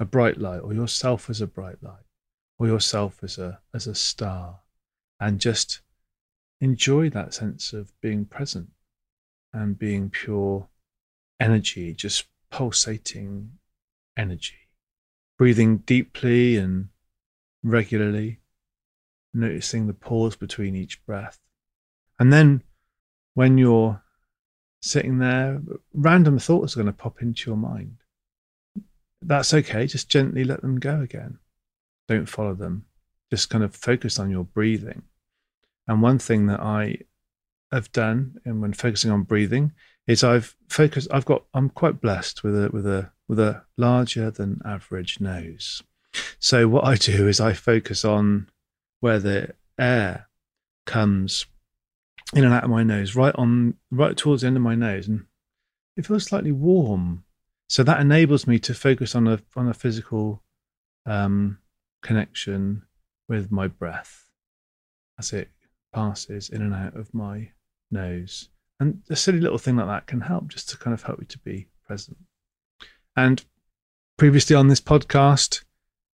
a 0.00 0.04
bright 0.04 0.38
light 0.38 0.58
or 0.58 0.74
yourself 0.74 1.30
as 1.30 1.40
a 1.40 1.46
bright 1.46 1.82
light 1.82 2.04
or 2.58 2.66
yourself 2.66 3.20
as 3.22 3.38
a 3.38 3.60
as 3.72 3.86
a 3.86 3.94
star 3.94 4.60
and 5.20 5.40
just 5.40 5.80
enjoy 6.60 7.08
that 7.08 7.32
sense 7.32 7.72
of 7.72 7.92
being 8.00 8.24
present 8.24 8.70
and 9.52 9.78
being 9.78 10.10
pure 10.10 10.68
energy 11.40 11.94
just 11.94 12.26
pulsating 12.50 13.52
energy. 14.16 14.68
Breathing 15.38 15.78
deeply 15.78 16.56
and 16.56 16.88
regularly 17.62 18.40
noticing 19.34 19.86
the 19.86 19.94
pause 19.94 20.36
between 20.36 20.74
each 20.74 21.04
breath 21.04 21.38
and 22.18 22.32
then 22.32 22.62
when 23.34 23.58
you're 23.58 24.02
sitting 24.80 25.18
there 25.18 25.60
random 25.92 26.38
thoughts 26.38 26.74
are 26.74 26.82
going 26.82 26.86
to 26.86 26.92
pop 26.92 27.20
into 27.20 27.50
your 27.50 27.56
mind 27.56 27.96
that's 29.22 29.52
okay 29.52 29.86
just 29.86 30.08
gently 30.08 30.44
let 30.44 30.62
them 30.62 30.78
go 30.78 31.00
again 31.00 31.38
don't 32.08 32.26
follow 32.26 32.54
them. 32.54 32.86
Just 33.30 33.50
kind 33.50 33.62
of 33.62 33.76
focus 33.76 34.18
on 34.18 34.30
your 34.30 34.44
breathing. 34.44 35.02
And 35.86 36.02
one 36.02 36.18
thing 36.18 36.46
that 36.46 36.60
I 36.60 36.98
have 37.70 37.92
done, 37.92 38.40
and 38.44 38.60
when 38.60 38.72
focusing 38.72 39.10
on 39.10 39.22
breathing, 39.22 39.72
is 40.06 40.24
I've 40.24 40.56
focused. 40.68 41.08
I've 41.12 41.26
got. 41.26 41.44
I'm 41.52 41.68
quite 41.68 42.00
blessed 42.00 42.42
with 42.42 42.56
a 42.56 42.70
with 42.70 42.86
a 42.86 43.12
with 43.28 43.38
a 43.38 43.62
larger 43.76 44.30
than 44.30 44.62
average 44.64 45.20
nose. 45.20 45.82
So 46.38 46.68
what 46.68 46.84
I 46.84 46.94
do 46.94 47.26
is 47.26 47.40
I 47.40 47.52
focus 47.52 48.04
on 48.04 48.48
where 49.00 49.18
the 49.18 49.54
air 49.78 50.28
comes 50.86 51.46
in 52.34 52.44
and 52.44 52.52
out 52.52 52.64
of 52.64 52.70
my 52.70 52.82
nose, 52.82 53.16
right 53.16 53.34
on 53.36 53.74
right 53.90 54.16
towards 54.16 54.42
the 54.42 54.48
end 54.48 54.56
of 54.56 54.62
my 54.62 54.74
nose, 54.74 55.08
and 55.08 55.24
it 55.96 56.06
feels 56.06 56.24
slightly 56.24 56.52
warm. 56.52 57.24
So 57.68 57.82
that 57.82 58.00
enables 58.00 58.46
me 58.46 58.58
to 58.60 58.74
focus 58.74 59.14
on 59.14 59.26
a 59.26 59.40
on 59.56 59.68
a 59.68 59.74
physical 59.74 60.42
um, 61.06 61.58
connection 62.02 62.82
with 63.28 63.50
my 63.50 63.66
breath 63.66 64.30
as 65.18 65.32
it 65.32 65.50
passes 65.92 66.48
in 66.48 66.62
and 66.62 66.74
out 66.74 66.96
of 66.96 67.12
my 67.12 67.50
nose. 67.90 68.48
And 68.80 69.02
a 69.10 69.16
silly 69.16 69.40
little 69.40 69.58
thing 69.58 69.76
like 69.76 69.86
that 69.86 70.06
can 70.06 70.20
help 70.20 70.48
just 70.48 70.70
to 70.70 70.76
kind 70.76 70.94
of 70.94 71.02
help 71.02 71.18
you 71.20 71.26
to 71.26 71.38
be 71.38 71.66
present. 71.84 72.18
And 73.16 73.44
previously 74.16 74.54
on 74.54 74.68
this 74.68 74.80
podcast, 74.80 75.64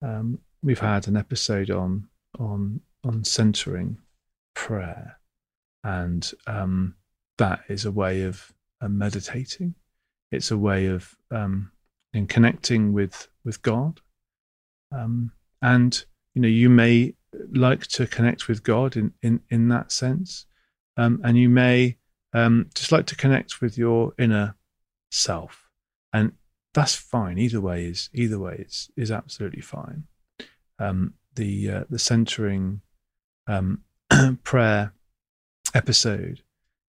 um, 0.01 0.39
we've 0.63 0.79
had 0.79 1.07
an 1.07 1.17
episode 1.17 1.69
on 1.69 2.07
on 2.39 2.81
on 3.03 3.23
centering 3.23 3.97
prayer, 4.53 5.19
and 5.83 6.31
um, 6.47 6.95
that 7.37 7.61
is 7.69 7.85
a 7.85 7.91
way 7.91 8.23
of 8.23 8.51
uh, 8.81 8.87
meditating. 8.87 9.75
It's 10.31 10.51
a 10.51 10.57
way 10.57 10.87
of 10.87 11.15
um, 11.29 11.71
in 12.13 12.27
connecting 12.27 12.93
with 12.93 13.27
with 13.43 13.61
God, 13.61 13.99
um, 14.91 15.31
and 15.61 16.03
you 16.33 16.41
know 16.41 16.47
you 16.47 16.69
may 16.69 17.15
like 17.53 17.87
to 17.87 18.07
connect 18.07 18.47
with 18.47 18.63
God 18.63 18.95
in 18.95 19.13
in 19.21 19.41
in 19.49 19.67
that 19.69 19.91
sense, 19.91 20.45
um, 20.97 21.21
and 21.23 21.37
you 21.37 21.49
may 21.49 21.97
um, 22.33 22.69
just 22.73 22.91
like 22.91 23.05
to 23.07 23.15
connect 23.15 23.61
with 23.61 23.77
your 23.77 24.13
inner 24.17 24.55
self, 25.11 25.69
and 26.13 26.33
that's 26.73 26.95
fine. 26.95 27.37
Either 27.37 27.61
way 27.61 27.85
is 27.85 28.09
either 28.13 28.39
way 28.39 28.65
is 28.67 28.89
is 28.95 29.11
absolutely 29.11 29.61
fine. 29.61 30.05
Um, 30.79 31.15
the 31.35 31.69
uh, 31.69 31.83
the 31.89 31.99
centering 31.99 32.81
um, 33.47 33.83
prayer 34.43 34.93
episode 35.73 36.43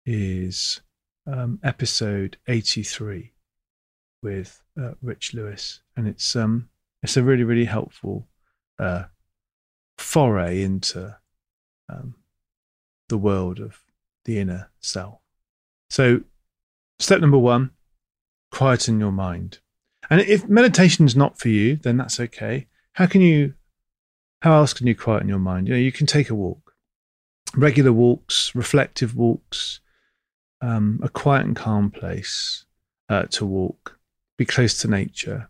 is 0.07 0.81
um, 1.27 1.59
episode 1.63 2.37
83 2.47 3.33
with 4.23 4.63
uh, 4.81 4.93
Rich 5.03 5.35
Lewis, 5.35 5.81
and 5.97 6.07
it's 6.07 6.35
um 6.37 6.69
it's 7.03 7.17
a 7.17 7.23
really 7.23 7.45
really 7.45 7.67
helpful 7.67 8.29
uh, 8.79 9.05
foray 9.99 10.63
into 10.63 11.17
um, 11.89 12.15
the 13.09 13.19
world 13.19 13.59
of 13.61 13.81
the 14.25 14.39
inner 14.39 14.71
self. 14.81 15.21
So, 15.91 16.23
step 16.99 17.21
number 17.21 17.39
one: 17.39 17.71
quieten 18.51 19.01
your 19.01 19.13
mind. 19.13 19.59
And 20.11 20.21
if 20.21 20.49
meditation 20.49 21.07
is 21.07 21.17
not 21.17 21.39
for 21.39 21.49
you, 21.49 21.77
then 21.77 21.97
that's 21.97 22.21
okay. 22.21 22.67
How 22.93 23.07
can 23.07 23.21
you? 23.21 23.55
How 24.43 24.57
else 24.57 24.75
can 24.75 24.87
you 24.87 24.95
quieten 24.95 25.29
your 25.29 25.39
mind? 25.39 25.69
You 25.69 25.75
know, 25.75 25.81
you 25.81 25.93
can 25.93 26.07
take 26.07 26.29
a 26.29 26.35
walk, 26.35 26.73
regular 27.57 27.93
walks, 27.93 28.55
reflective 28.55 29.17
walks, 29.17 29.81
um, 30.61 31.01
a 31.03 31.09
quiet 31.09 31.47
and 31.47 31.57
calm 31.57 31.91
place 31.91 32.67
uh, 33.09 33.25
to 33.31 33.47
walk, 33.47 33.99
be 34.37 34.45
close 34.45 34.79
to 34.79 34.89
nature, 34.89 35.49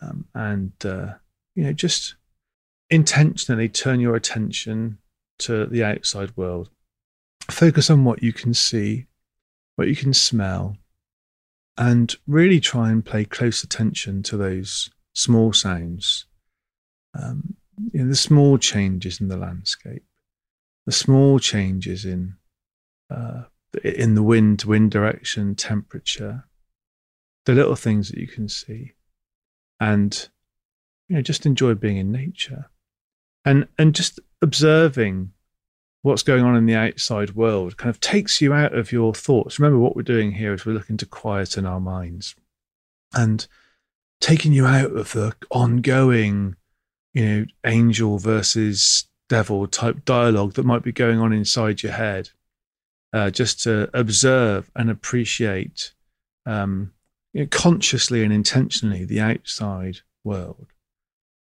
um, 0.00 0.26
and 0.34 0.72
uh, 0.84 1.14
you 1.54 1.64
know 1.64 1.72
just 1.72 2.16
intentionally 2.90 3.68
turn 3.68 4.00
your 4.00 4.14
attention 4.14 4.98
to 5.38 5.66
the 5.66 5.82
outside 5.82 6.36
world. 6.36 6.70
Focus 7.50 7.90
on 7.90 8.04
what 8.04 8.22
you 8.22 8.32
can 8.32 8.54
see, 8.54 9.06
what 9.76 9.88
you 9.88 9.96
can 9.96 10.14
smell, 10.14 10.76
and 11.76 12.14
really 12.26 12.60
try 12.60 12.90
and 12.90 13.04
pay 13.04 13.24
close 13.24 13.62
attention 13.62 14.22
to 14.22 14.36
those 14.36 14.90
small 15.12 15.52
sounds, 15.52 16.26
um, 17.18 17.54
you 17.92 18.02
know, 18.02 18.08
the 18.08 18.16
small 18.16 18.58
changes 18.58 19.20
in 19.20 19.28
the 19.28 19.36
landscape, 19.36 20.04
the 20.86 20.92
small 20.92 21.38
changes 21.38 22.04
in 22.04 22.36
uh, 23.10 23.42
in 23.82 24.14
the 24.14 24.22
wind, 24.22 24.62
wind 24.62 24.90
direction, 24.90 25.54
temperature, 25.54 26.44
the 27.44 27.54
little 27.54 27.74
things 27.74 28.08
that 28.08 28.18
you 28.18 28.28
can 28.28 28.48
see, 28.48 28.92
and 29.80 30.28
you 31.08 31.16
know, 31.16 31.22
just 31.22 31.44
enjoy 31.46 31.74
being 31.74 31.96
in 31.96 32.12
nature, 32.12 32.70
and 33.44 33.66
and 33.78 33.94
just 33.94 34.20
observing 34.42 35.32
what's 36.04 36.22
going 36.22 36.44
on 36.44 36.54
in 36.54 36.66
the 36.66 36.74
outside 36.74 37.34
world 37.34 37.78
kind 37.78 37.88
of 37.88 37.98
takes 37.98 38.42
you 38.42 38.52
out 38.52 38.76
of 38.76 38.92
your 38.92 39.14
thoughts. 39.14 39.58
Remember, 39.58 39.78
what 39.78 39.96
we're 39.96 40.02
doing 40.02 40.32
here 40.32 40.52
is 40.52 40.66
we're 40.66 40.72
looking 40.72 40.98
to 40.98 41.06
quieten 41.06 41.64
our 41.64 41.80
minds, 41.80 42.34
and 43.14 43.46
taking 44.20 44.52
you 44.52 44.66
out 44.66 44.94
of 44.94 45.12
the 45.12 45.34
ongoing, 45.50 46.56
you 47.14 47.24
know, 47.24 47.46
angel 47.64 48.18
versus 48.18 49.06
devil 49.30 49.66
type 49.66 50.04
dialogue 50.04 50.52
that 50.52 50.66
might 50.66 50.82
be 50.82 50.92
going 50.92 51.20
on 51.20 51.32
inside 51.32 51.82
your 51.82 51.92
head 51.92 52.28
uh, 53.14 53.30
just 53.30 53.62
to 53.62 53.88
observe 53.94 54.70
and 54.76 54.90
appreciate 54.90 55.94
um, 56.44 56.92
you 57.32 57.40
know, 57.40 57.48
consciously 57.50 58.22
and 58.22 58.32
intentionally 58.32 59.06
the 59.06 59.20
outside 59.20 60.00
world. 60.22 60.66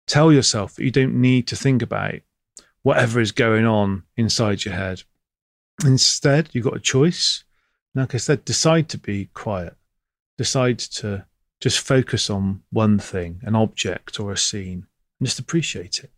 Tell 0.06 0.30
yourself 0.30 0.74
that 0.74 0.84
you 0.84 0.90
don't 0.90 1.14
need 1.14 1.46
to 1.46 1.56
think 1.56 1.80
about 1.80 2.20
whatever 2.82 3.20
is 3.20 3.32
going 3.32 3.66
on 3.66 4.04
inside 4.16 4.64
your 4.64 4.74
head. 4.74 5.02
Instead, 5.84 6.50
you've 6.52 6.64
got 6.64 6.76
a 6.76 6.80
choice. 6.80 7.44
Like 7.94 8.14
I 8.14 8.18
said, 8.18 8.44
decide 8.44 8.88
to 8.90 8.98
be 8.98 9.26
quiet. 9.34 9.74
Decide 10.38 10.78
to 10.78 11.26
just 11.60 11.80
focus 11.80 12.30
on 12.30 12.62
one 12.70 12.98
thing, 12.98 13.40
an 13.42 13.54
object 13.54 14.18
or 14.18 14.32
a 14.32 14.36
scene, 14.36 14.86
and 15.18 15.26
just 15.26 15.38
appreciate 15.38 15.98
it. 15.98 16.10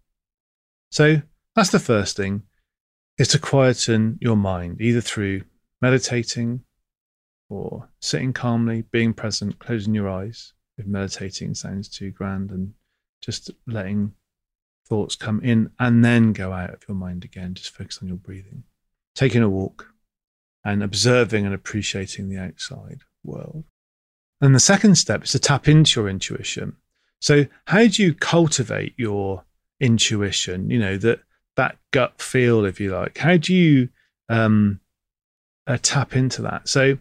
So 0.90 1.22
that's 1.54 1.70
the 1.70 1.78
first 1.78 2.16
thing 2.16 2.42
is 3.18 3.28
to 3.28 3.38
quieten 3.38 4.18
your 4.20 4.36
mind, 4.36 4.80
either 4.80 5.00
through 5.00 5.42
meditating 5.80 6.62
or 7.48 7.88
sitting 8.00 8.32
calmly, 8.32 8.82
being 8.90 9.12
present, 9.12 9.58
closing 9.58 9.94
your 9.94 10.08
eyes. 10.08 10.54
If 10.78 10.86
meditating 10.86 11.54
sounds 11.54 11.88
too 11.88 12.10
grand, 12.10 12.50
and 12.50 12.72
just 13.20 13.50
letting 13.66 14.14
thoughts 14.92 15.16
come 15.16 15.40
in 15.40 15.70
and 15.78 16.04
then 16.04 16.34
go 16.34 16.52
out 16.52 16.68
of 16.74 16.84
your 16.86 16.94
mind 16.94 17.24
again. 17.24 17.54
Just 17.54 17.74
focus 17.74 18.00
on 18.02 18.08
your 18.08 18.18
breathing. 18.18 18.64
Taking 19.14 19.42
a 19.42 19.48
walk 19.48 19.88
and 20.66 20.82
observing 20.82 21.46
and 21.46 21.54
appreciating 21.54 22.28
the 22.28 22.36
outside 22.36 23.00
world. 23.24 23.64
And 24.42 24.54
the 24.54 24.60
second 24.60 24.96
step 24.96 25.24
is 25.24 25.30
to 25.30 25.38
tap 25.38 25.66
into 25.66 25.98
your 25.98 26.10
intuition. 26.10 26.76
So, 27.20 27.46
how 27.68 27.86
do 27.86 28.02
you 28.02 28.12
cultivate 28.12 28.92
your 28.98 29.46
intuition? 29.80 30.68
You 30.68 30.78
know, 30.78 30.98
that 30.98 31.20
that 31.56 31.78
gut 31.90 32.20
feel, 32.20 32.66
if 32.66 32.78
you 32.78 32.94
like. 32.94 33.16
How 33.16 33.38
do 33.38 33.54
you 33.54 33.88
um, 34.28 34.80
uh, 35.66 35.78
tap 35.80 36.14
into 36.14 36.42
that? 36.42 36.68
So, 36.68 36.98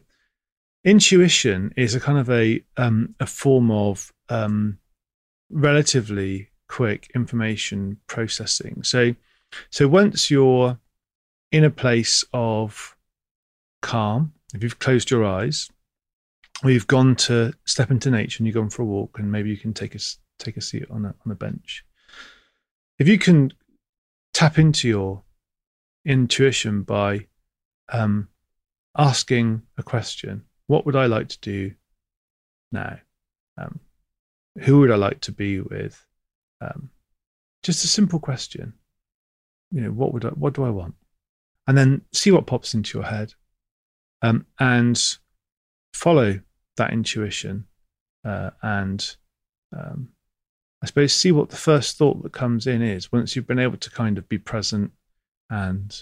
intuition 0.86 1.74
is 1.76 1.94
a 1.94 2.00
kind 2.00 2.20
of 2.20 2.30
a 2.30 2.64
um, 2.78 3.16
a 3.20 3.26
form 3.26 3.70
of 3.70 4.14
um, 4.30 4.80
relatively 5.50 6.51
quick 6.72 7.12
information 7.14 7.98
processing. 8.08 8.82
So, 8.84 9.14
so 9.70 9.90
once 9.90 10.32
you're 10.32 10.80
in 11.52 11.66
a 11.66 11.70
place 11.70 12.24
of 12.34 12.96
calm, 13.82 14.32
if 14.54 14.64
you've 14.64 14.80
closed 14.80 15.12
your 15.12 15.26
eyes, 15.26 15.70
or 16.64 16.72
you've 16.72 16.88
gone 16.88 17.16
to 17.16 17.54
step 17.66 17.92
into 17.92 18.10
nature 18.10 18.38
and 18.40 18.48
you've 18.48 18.56
gone 18.56 18.70
for 18.70 18.84
a 18.84 18.86
walk, 18.86 19.20
and 19.20 19.30
maybe 19.30 19.50
you 19.50 19.58
can 19.58 19.74
take 19.74 19.96
a 19.96 20.00
take 20.40 20.56
a 20.56 20.62
seat 20.62 20.86
on 20.90 21.06
a 21.06 21.14
on 21.26 21.32
a 21.32 21.36
bench. 21.36 21.84
If 22.98 23.08
you 23.10 23.18
can 23.18 23.52
tap 24.34 24.58
into 24.58 24.88
your 24.88 25.24
intuition 26.06 26.84
by 26.84 27.28
um, 27.90 28.30
asking 28.98 29.64
a 29.78 29.84
question 29.84 30.46
what 30.68 30.86
would 30.86 30.96
I 30.96 31.08
like 31.08 31.28
to 31.28 31.40
do 31.42 31.74
now? 32.72 32.98
Um, 33.58 33.82
who 34.60 34.80
would 34.80 34.92
I 34.92 34.96
like 34.96 35.20
to 35.22 35.34
be 35.34 35.60
with? 35.60 36.06
Um, 36.62 36.90
just 37.64 37.84
a 37.84 37.88
simple 37.88 38.20
question. 38.20 38.74
You 39.72 39.82
know, 39.82 39.92
what 39.92 40.14
would 40.14 40.26
I, 40.26 40.30
what 40.30 40.54
do 40.54 40.64
I 40.64 40.70
want? 40.70 40.96
And 41.68 41.78
then 41.78 42.02
see 42.12 42.32
what 42.32 42.48
pops 42.48 42.74
into 42.74 42.98
your 42.98 43.08
head, 43.08 43.34
um, 44.22 44.46
and 44.60 45.02
follow 45.94 46.42
that 46.78 46.94
intuition, 46.94 47.66
uh, 48.26 48.52
and 48.62 49.16
um, 49.76 50.10
I 50.82 50.88
suppose 50.88 51.14
see 51.14 51.32
what 51.32 51.50
the 51.50 51.56
first 51.56 51.98
thought 51.98 52.24
that 52.24 52.34
comes 52.34 52.66
in 52.68 52.82
is 52.82 53.12
once 53.12 53.36
you've 53.36 53.48
been 53.48 53.60
able 53.60 53.78
to 53.78 53.90
kind 53.92 54.18
of 54.18 54.28
be 54.28 54.38
present 54.38 54.92
and, 55.50 55.96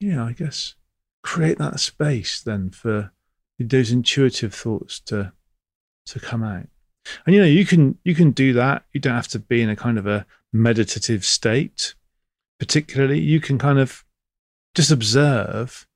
you 0.00 0.12
know, 0.12 0.24
I 0.24 0.32
guess 0.32 0.74
create 1.22 1.58
that 1.58 1.78
space 1.78 2.40
then 2.40 2.70
for 2.70 3.12
those 3.58 3.92
intuitive 3.92 4.52
thoughts 4.52 4.98
to 4.98 5.32
to 6.06 6.18
come 6.18 6.42
out. 6.42 6.66
And 7.26 7.34
you 7.34 7.40
know, 7.40 7.48
you 7.48 7.64
can 7.64 7.98
you 8.04 8.14
can 8.14 8.30
do 8.30 8.52
that. 8.54 8.84
You 8.92 9.00
don't 9.00 9.14
have 9.14 9.28
to 9.28 9.38
be 9.38 9.62
in 9.62 9.68
a 9.68 9.76
kind 9.76 9.98
of 9.98 10.06
a 10.06 10.26
meditative 10.52 11.24
state, 11.24 11.94
particularly. 12.58 13.20
You 13.20 13.40
can 13.40 13.58
kind 13.58 13.78
of 13.78 14.04
just 14.74 14.90
observe 14.90 15.86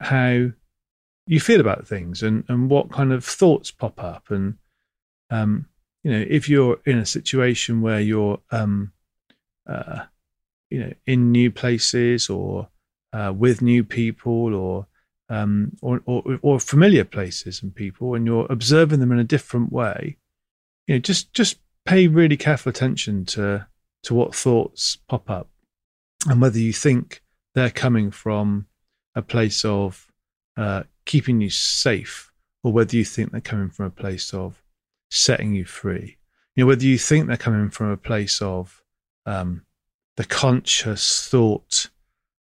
how 0.00 0.50
you 1.26 1.40
feel 1.40 1.60
about 1.60 1.86
things 1.86 2.22
and, 2.22 2.44
and 2.48 2.68
what 2.68 2.92
kind 2.92 3.12
of 3.12 3.24
thoughts 3.24 3.70
pop 3.70 4.02
up. 4.02 4.30
And 4.30 4.58
um, 5.30 5.66
you 6.02 6.10
know, 6.10 6.24
if 6.28 6.48
you're 6.48 6.78
in 6.84 6.98
a 6.98 7.06
situation 7.06 7.80
where 7.80 8.00
you're 8.00 8.40
um, 8.50 8.92
uh, 9.66 10.04
you 10.70 10.80
know, 10.80 10.92
in 11.06 11.32
new 11.32 11.50
places 11.50 12.28
or 12.28 12.68
uh, 13.12 13.32
with 13.34 13.62
new 13.62 13.84
people 13.84 14.54
or 14.54 14.86
um, 15.30 15.72
or, 15.80 16.02
or, 16.04 16.38
or 16.42 16.60
familiar 16.60 17.04
places 17.04 17.62
and 17.62 17.74
people, 17.74 18.14
and 18.14 18.26
you're 18.26 18.46
observing 18.50 19.00
them 19.00 19.10
in 19.10 19.18
a 19.18 19.24
different 19.24 19.72
way, 19.72 20.18
you 20.86 20.94
know, 20.94 20.98
just 20.98 21.32
just 21.32 21.58
pay 21.84 22.06
really 22.06 22.36
careful 22.36 22.70
attention 22.70 23.24
to 23.24 23.66
to 24.02 24.14
what 24.14 24.34
thoughts 24.34 24.96
pop 25.08 25.30
up, 25.30 25.48
and 26.28 26.40
whether 26.40 26.58
you 26.58 26.72
think 26.72 27.22
they're 27.54 27.70
coming 27.70 28.10
from 28.10 28.66
a 29.14 29.22
place 29.22 29.64
of 29.64 30.08
uh, 30.56 30.82
keeping 31.04 31.40
you 31.40 31.50
safe, 31.50 32.32
or 32.62 32.72
whether 32.72 32.96
you 32.96 33.04
think 33.04 33.32
they're 33.32 33.40
coming 33.40 33.70
from 33.70 33.86
a 33.86 33.90
place 33.90 34.34
of 34.34 34.62
setting 35.10 35.54
you 35.54 35.64
free. 35.64 36.16
You 36.54 36.64
know, 36.64 36.68
whether 36.68 36.84
you 36.84 36.98
think 36.98 37.26
they're 37.26 37.36
coming 37.36 37.70
from 37.70 37.90
a 37.90 37.96
place 37.96 38.40
of 38.42 38.82
um, 39.26 39.64
the 40.16 40.24
conscious 40.24 41.26
thought 41.26 41.90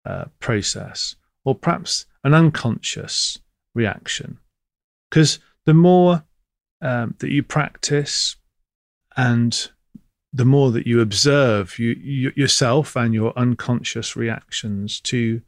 uh, 0.05 0.25
process, 0.39 1.15
or 1.43 1.55
perhaps 1.55 2.05
an 2.23 2.33
unconscious 2.33 3.39
reaction. 3.73 4.39
Because 5.09 5.39
the 5.65 5.73
more 5.73 6.23
um, 6.81 7.15
that 7.19 7.31
you 7.31 7.43
practice 7.43 8.35
and 9.15 9.69
the 10.33 10.45
more 10.45 10.71
that 10.71 10.87
you 10.87 11.01
observe 11.01 11.77
you, 11.77 11.91
you, 12.01 12.31
yourself 12.35 12.95
and 12.95 13.13
your 13.13 13.37
unconscious 13.37 14.15
reactions 14.15 14.99
to 15.01 15.41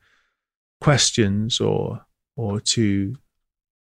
questions 0.81 1.59
or 1.59 2.05
or 2.35 2.59
to 2.59 3.15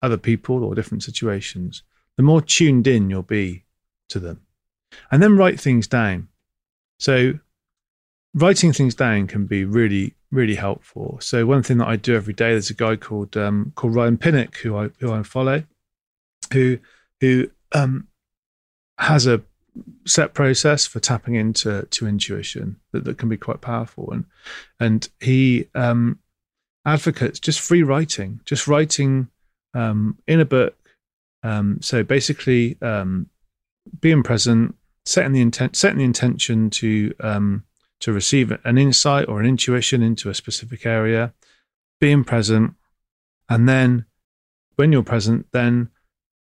other 0.03 0.19
people 0.19 0.63
or 0.63 0.75
different 0.75 1.03
situations, 1.03 1.83
the 2.17 2.23
more 2.23 2.43
tuned 2.43 2.87
in 2.87 3.09
you'll 3.09 3.23
be 3.23 3.65
to 4.09 4.21
them. 4.21 4.43
And 5.11 5.23
then 5.23 5.37
write 5.37 5.59
things 5.59 5.87
down. 5.87 6.29
So 6.99 7.39
writing 8.35 8.73
things 8.73 8.95
down 8.95 9.27
can 9.27 9.47
be 9.47 9.65
really, 9.65 10.15
really 10.31 10.55
helpful. 10.55 11.19
So 11.21 11.47
one 11.47 11.63
thing 11.63 11.79
that 11.79 11.89
I 11.89 11.97
do 11.97 12.15
every 12.15 12.35
day, 12.35 12.51
there's 12.51 12.71
a 12.71 12.75
guy 12.75 12.97
called 12.97 13.37
um, 13.37 13.73
called 13.75 13.95
Ryan 13.95 14.19
Pinnock 14.19 14.57
who 14.59 14.77
I 14.77 14.91
who 14.99 15.13
I 15.13 15.23
follow, 15.23 15.65
who 16.53 16.79
who 17.23 17.49
um, 17.71 18.09
has 18.99 19.27
a 19.27 19.41
set 20.07 20.35
process 20.35 20.85
for 20.85 21.01
tapping 21.01 21.37
into 21.37 21.87
to 21.91 22.07
intuition 22.07 22.77
that, 22.91 23.05
that 23.05 23.17
can 23.17 23.31
be 23.31 23.37
quite 23.39 23.63
powerful. 23.63 24.11
And 24.13 24.25
and 24.79 25.09
he 25.21 25.69
um, 25.75 26.19
advocates 26.85 27.39
just 27.39 27.61
free 27.61 27.83
writing 27.83 28.41
just 28.45 28.67
writing 28.67 29.29
um, 29.73 30.19
in 30.27 30.41
a 30.41 30.45
book. 30.45 30.77
Um, 31.45 31.79
so 31.81 32.03
basically 32.03 32.77
um, 32.83 33.29
being 34.01 34.23
present 34.23 34.75
setting 35.07 35.33
the 35.33 35.41
intent 35.41 35.77
setting 35.77 35.99
the 35.99 36.05
intention 36.05 36.71
to 36.71 37.15
um, 37.21 37.65
to 38.01 38.13
receive 38.13 38.53
an 38.65 38.79
insight 38.79 39.29
or 39.29 39.41
an 39.41 39.47
intuition 39.47 40.03
into 40.03 40.29
a 40.29 40.35
specific 40.35 40.85
area 40.85 41.33
being 42.01 42.25
present 42.25 42.75
and 43.49 43.69
then 43.69 44.07
when 44.75 44.91
you're 44.91 45.05
present 45.05 45.47
then 45.53 45.89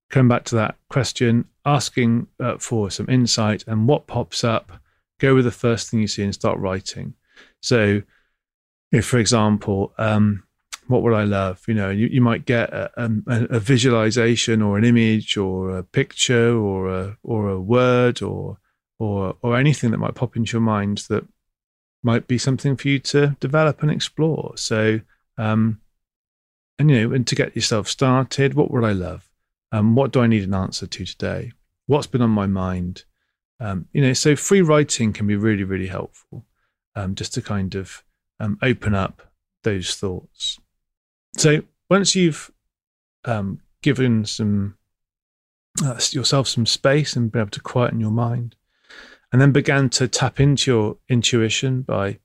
come 0.09 0.27
back 0.27 0.43
to 0.45 0.55
that 0.55 0.75
question, 0.89 1.45
asking 1.65 2.27
uh, 2.39 2.57
for 2.57 2.89
some 2.89 3.09
insight 3.09 3.63
and 3.67 3.87
what 3.87 4.07
pops 4.07 4.43
up, 4.43 4.71
go 5.19 5.35
with 5.35 5.45
the 5.45 5.51
first 5.51 5.89
thing 5.89 5.99
you 5.99 6.07
see 6.07 6.23
and 6.23 6.33
start 6.33 6.59
writing. 6.59 7.13
So, 7.61 8.01
if, 8.91 9.05
for 9.05 9.19
example, 9.19 9.93
um, 9.97 10.43
what 10.87 11.03
would 11.03 11.13
I 11.13 11.23
love? 11.23 11.63
You 11.67 11.75
know, 11.75 11.89
you, 11.91 12.07
you 12.07 12.21
might 12.21 12.45
get 12.45 12.73
a, 12.73 12.91
um, 12.97 13.23
a, 13.27 13.43
a, 13.45 13.59
visualization 13.59 14.63
or 14.63 14.77
an 14.77 14.83
image 14.83 15.37
or 15.37 15.77
a 15.77 15.83
picture 15.83 16.57
or 16.57 16.89
a 16.89 17.17
or 17.21 17.49
a 17.49 17.59
word 17.59 18.23
or 18.23 18.57
or 18.97 19.37
or 19.43 19.55
anything 19.55 19.91
that 19.91 19.99
might 19.99 20.15
pop 20.15 20.35
into 20.35 20.53
your 20.53 20.61
mind 20.61 21.05
that 21.09 21.27
might 22.01 22.27
be 22.27 22.39
something 22.39 22.75
for 22.75 22.87
you 22.87 22.97
to 22.97 23.37
develop 23.39 23.83
and 23.83 23.91
explore. 23.91 24.53
So, 24.55 25.01
um, 25.37 25.79
and 26.79 26.89
you 26.89 27.07
know, 27.07 27.15
and 27.15 27.27
to 27.27 27.35
get 27.35 27.55
yourself 27.55 27.87
started, 27.87 28.55
what 28.55 28.71
would 28.71 28.83
I 28.83 28.93
love? 28.93 29.28
Um, 29.71 29.95
what 29.95 30.12
do 30.12 30.21
I 30.21 30.27
need 30.27 30.43
an 30.43 30.53
answer 30.53 30.88
to 30.88 31.05
today? 31.05 31.51
What's 31.86 32.08
been 32.08 32.21
on 32.21 32.29
my 32.29 32.47
mind? 32.47 33.03
Um, 33.60 33.88
you 33.91 34.01
know, 34.01 34.13
so 34.13 34.36
free 34.36 34.62
writing 34.62 35.13
can 35.13 35.27
be 35.27 35.36
really, 35.36 35.63
really 35.63 35.88
helpful 35.88 36.45
um, 36.95 37.15
just 37.15 37.34
to 37.36 37.41
kind 37.41 37.75
of 37.75 38.03
um, 38.39 38.58
open 38.62 38.95
up 38.95 39.32
those 39.63 39.95
thoughts. 39.95 40.60
So 41.38 41.63
once 41.89 42.15
you've 42.15 42.51
um, 43.25 43.60
given 43.82 44.25
some 44.25 44.75
uh, 45.84 45.99
yourself 46.12 46.47
some 46.47 46.65
space 46.65 47.15
and 47.15 47.32
been 47.32 47.41
able 47.41 47.51
to 47.51 47.62
quieten 47.62 47.99
your 47.99 48.12
mind, 48.12 48.55
and 49.32 49.41
then 49.41 49.51
began 49.51 49.89
to 49.89 50.08
tap 50.08 50.39
into 50.39 50.71
your 50.71 50.97
intuition 51.08 51.82
by 51.84 52.19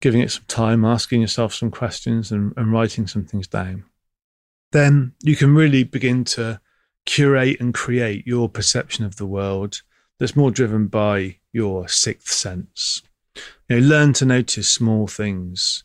giving 0.00 0.20
it 0.20 0.30
some 0.30 0.44
time, 0.46 0.84
asking 0.84 1.20
yourself 1.20 1.52
some 1.54 1.70
questions, 1.70 2.30
and, 2.30 2.52
and 2.56 2.72
writing 2.72 3.06
some 3.06 3.24
things 3.24 3.48
down 3.48 3.84
then 4.74 5.12
you 5.22 5.36
can 5.36 5.54
really 5.54 5.84
begin 5.84 6.24
to 6.24 6.60
curate 7.06 7.60
and 7.60 7.72
create 7.72 8.26
your 8.26 8.48
perception 8.48 9.04
of 9.04 9.16
the 9.16 9.26
world 9.26 9.82
that's 10.18 10.34
more 10.34 10.50
driven 10.50 10.88
by 10.88 11.36
your 11.52 11.86
sixth 11.86 12.32
sense. 12.32 13.00
You 13.68 13.80
know, 13.80 13.86
learn 13.86 14.12
to 14.14 14.26
notice 14.26 14.68
small 14.68 15.06
things. 15.06 15.84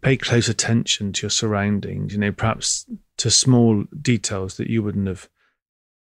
Pay 0.00 0.16
close 0.16 0.48
attention 0.48 1.12
to 1.12 1.22
your 1.22 1.30
surroundings, 1.30 2.12
you 2.12 2.18
know, 2.18 2.32
perhaps 2.32 2.84
to 3.18 3.30
small 3.30 3.84
details 4.02 4.56
that 4.56 4.68
you 4.68 4.82
wouldn't 4.82 5.06
have 5.06 5.28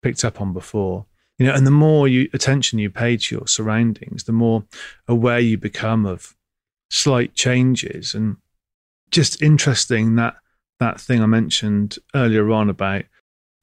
picked 0.01 0.25
up 0.25 0.41
on 0.41 0.51
before. 0.51 1.05
You 1.37 1.47
know, 1.47 1.53
and 1.53 1.65
the 1.65 1.71
more 1.71 2.09
you 2.09 2.29
attention 2.33 2.79
you 2.79 2.89
pay 2.89 3.15
to 3.15 3.35
your 3.35 3.47
surroundings, 3.47 4.25
the 4.25 4.33
more 4.33 4.65
aware 5.07 5.39
you 5.39 5.57
become 5.57 6.05
of 6.05 6.35
slight 6.89 7.33
changes 7.33 8.13
and 8.13 8.35
just 9.09 9.41
interesting 9.41 10.15
that 10.15 10.35
that 10.83 10.99
thing 10.99 11.21
I 11.21 11.25
mentioned 11.25 11.97
earlier 12.13 12.51
on 12.51 12.69
about 12.69 13.03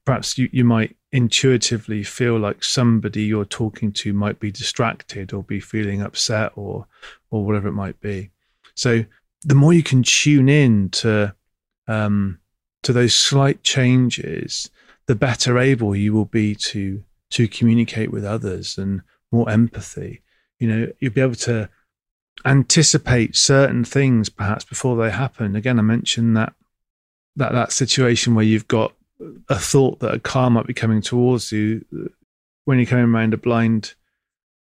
perhaps 0.05 0.37
you, 0.37 0.49
you 0.51 0.65
might 0.65 0.95
intuitively 1.11 2.03
feel 2.03 2.39
like 2.39 2.63
somebody 2.63 3.23
you're 3.23 3.45
talking 3.45 3.91
to 3.91 4.13
might 4.13 4.39
be 4.39 4.51
distracted 4.51 5.33
or 5.33 5.43
be 5.43 5.59
feeling 5.59 6.01
upset 6.01 6.51
or 6.55 6.87
or 7.29 7.45
whatever 7.45 7.67
it 7.67 7.73
might 7.73 7.99
be. 7.99 8.31
So 8.75 9.05
the 9.43 9.55
more 9.55 9.73
you 9.73 9.83
can 9.83 10.03
tune 10.03 10.49
in 10.49 10.89
to 10.89 11.35
um, 11.87 12.39
to 12.83 12.93
those 12.93 13.13
slight 13.13 13.63
changes, 13.63 14.69
the 15.07 15.15
better 15.15 15.59
able 15.59 15.95
you 15.95 16.13
will 16.13 16.25
be 16.25 16.55
to 16.55 17.03
to 17.31 17.47
communicate 17.47 18.11
with 18.11 18.25
others 18.25 18.77
and 18.77 19.01
more 19.31 19.49
empathy. 19.49 20.21
You 20.59 20.67
know, 20.67 20.87
you'll 20.99 21.13
be 21.13 21.21
able 21.21 21.35
to 21.35 21.69
anticipate 22.45 23.35
certain 23.35 23.83
things 23.83 24.29
perhaps 24.29 24.65
before 24.65 24.95
they 24.97 25.11
happen. 25.11 25.55
Again, 25.55 25.79
I 25.79 25.83
mentioned 25.83 26.35
that 26.37 26.53
that 27.35 27.53
that 27.53 27.71
situation 27.71 28.35
where 28.35 28.45
you've 28.45 28.67
got 28.67 28.93
a 29.49 29.57
thought 29.57 29.99
that 29.99 30.13
a 30.13 30.19
car 30.19 30.49
might 30.49 30.67
be 30.67 30.73
coming 30.73 31.01
towards 31.01 31.51
you 31.51 31.85
when 32.65 32.77
you're 32.77 32.87
coming 32.87 33.05
around 33.05 33.33
a 33.33 33.37
blind 33.37 33.93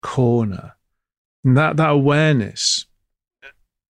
corner. 0.02 0.74
And 1.44 1.56
that 1.56 1.76
that 1.76 1.90
awareness 1.90 2.86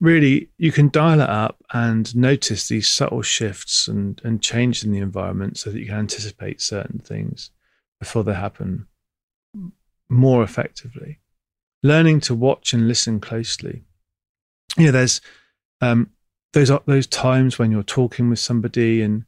really 0.01 0.49
you 0.59 0.71
can 0.71 0.89
dial 0.89 1.21
it 1.21 1.29
up 1.29 1.61
and 1.73 2.15
notice 2.15 2.69
these 2.69 2.89
subtle 2.89 3.23
shifts 3.23 3.89
and 3.89 4.21
and 4.23 4.43
changes 4.43 4.85
in 4.85 4.93
the 4.93 4.99
environment 4.99 5.59
so 5.59 5.71
that 5.71 5.81
you 5.81 5.87
can 5.87 5.97
anticipate 5.97 6.61
certain 6.61 7.01
things 7.01 7.51
before 7.99 8.23
they 8.23 8.35
happen 8.35 8.87
more 10.09 10.43
effectively. 10.43 11.19
Learning 11.83 12.21
to 12.21 12.35
watch 12.35 12.73
and 12.73 12.89
listen 12.89 13.21
closely. 13.21 13.85
You 14.77 14.87
know, 14.87 14.93
there's 14.93 15.21
um, 15.81 16.11
those 16.53 16.71
are 16.71 16.83
those 16.87 17.07
times 17.07 17.59
when 17.59 17.71
you're 17.71 17.83
talking 17.83 18.29
with 18.29 18.39
somebody 18.39 19.03
and 19.03 19.25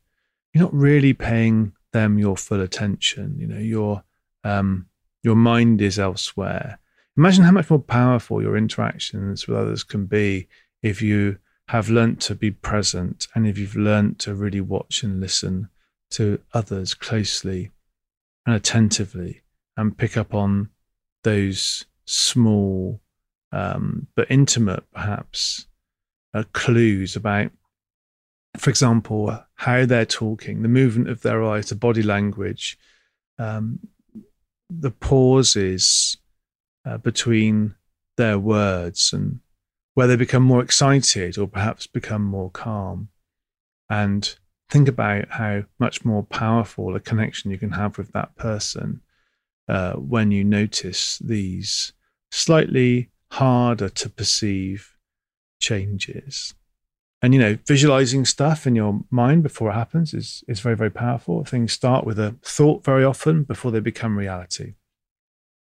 you're 0.52 0.64
not 0.64 0.74
really 0.74 1.12
paying 1.12 1.72
them 1.92 2.18
your 2.18 2.36
full 2.36 2.60
attention. 2.60 3.36
You 3.38 3.46
know, 3.46 3.58
your 3.58 4.04
um, 4.44 4.86
your 5.22 5.36
mind 5.36 5.82
is 5.82 5.98
elsewhere. 5.98 6.78
Imagine 7.16 7.44
how 7.44 7.52
much 7.52 7.68
more 7.68 7.78
powerful 7.78 8.40
your 8.40 8.56
interactions 8.56 9.46
with 9.46 9.56
others 9.56 9.84
can 9.84 10.06
be 10.06 10.48
if 10.82 11.02
you 11.02 11.38
have 11.68 11.90
learnt 11.90 12.20
to 12.20 12.34
be 12.34 12.50
present 12.50 13.28
and 13.34 13.46
if 13.46 13.58
you've 13.58 13.76
learnt 13.76 14.18
to 14.18 14.34
really 14.34 14.60
watch 14.60 15.02
and 15.02 15.20
listen 15.20 15.68
to 16.10 16.40
others 16.52 16.94
closely 16.94 17.70
and 18.46 18.54
attentively 18.54 19.42
and 19.76 19.96
pick 19.96 20.16
up 20.16 20.34
on 20.34 20.68
those 21.22 21.84
small 22.06 23.00
um, 23.52 24.06
but 24.14 24.30
intimate, 24.30 24.84
perhaps, 24.92 25.66
uh, 26.34 26.44
clues 26.52 27.16
about, 27.16 27.50
for 28.56 28.70
example, 28.70 29.38
how 29.54 29.86
they're 29.86 30.06
talking, 30.06 30.62
the 30.62 30.68
movement 30.68 31.08
of 31.08 31.22
their 31.22 31.42
eyes, 31.42 31.68
the 31.68 31.74
body 31.74 32.02
language, 32.02 32.78
um, 33.38 33.78
the 34.68 34.90
pauses 34.90 36.16
uh, 36.84 36.98
between 36.98 37.74
their 38.16 38.38
words, 38.38 39.12
and 39.12 39.40
where 39.94 40.06
they 40.06 40.16
become 40.16 40.42
more 40.42 40.62
excited 40.62 41.36
or 41.36 41.48
perhaps 41.48 41.86
become 41.86 42.22
more 42.22 42.50
calm. 42.50 43.08
And 43.88 44.36
think 44.68 44.88
about 44.88 45.30
how 45.30 45.64
much 45.78 46.04
more 46.04 46.22
powerful 46.22 46.94
a 46.94 47.00
connection 47.00 47.50
you 47.50 47.58
can 47.58 47.72
have 47.72 47.98
with 47.98 48.12
that 48.12 48.36
person 48.36 49.00
uh, 49.68 49.94
when 49.94 50.30
you 50.30 50.44
notice 50.44 51.18
these 51.18 51.92
slightly 52.30 53.10
harder 53.32 53.88
to 53.88 54.08
perceive 54.08 54.96
changes. 55.60 56.54
And 57.22 57.34
you 57.34 57.40
know, 57.40 57.58
visualizing 57.66 58.24
stuff 58.24 58.66
in 58.66 58.74
your 58.74 59.00
mind 59.10 59.42
before 59.42 59.70
it 59.70 59.74
happens 59.74 60.14
is 60.14 60.42
is 60.48 60.60
very 60.60 60.76
very 60.76 60.90
powerful. 60.90 61.44
Things 61.44 61.72
start 61.72 62.04
with 62.04 62.18
a 62.18 62.34
thought 62.42 62.82
very 62.84 63.04
often 63.04 63.44
before 63.44 63.70
they 63.70 63.80
become 63.80 64.16
reality. 64.16 64.74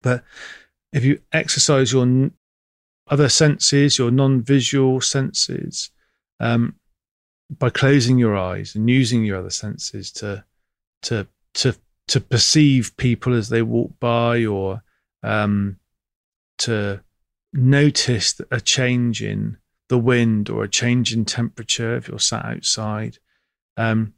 But 0.03 0.25
if 0.93 1.05
you 1.05 1.21
exercise 1.33 1.93
your 1.93 2.31
other 3.09 3.29
senses, 3.29 3.99
your 3.99 4.11
non-visual 4.11 5.01
senses, 5.01 5.91
um, 6.41 6.75
by 7.51 7.71
closing 7.71 8.19
your 8.19 8.37
eyes 8.37 8.75
and 8.75 8.89
using 8.91 9.25
your 9.25 9.39
other 9.39 9.51
senses 9.51 10.11
to 10.13 10.45
to 11.03 11.27
to 11.55 11.77
to 12.09 12.21
perceive 12.21 12.97
people 12.97 13.33
as 13.33 13.49
they 13.49 13.63
walk 13.63 13.93
by, 14.01 14.45
or 14.45 14.83
um, 15.23 15.79
to 16.59 17.01
notice 17.53 18.41
a 18.51 18.61
change 18.61 19.23
in 19.23 19.57
the 19.88 19.99
wind 19.99 20.49
or 20.49 20.64
a 20.64 20.68
change 20.68 21.12
in 21.12 21.25
temperature 21.25 21.97
if 21.97 22.09
you're 22.09 22.18
sat 22.18 22.44
outside. 22.44 23.18
Um, 23.77 24.14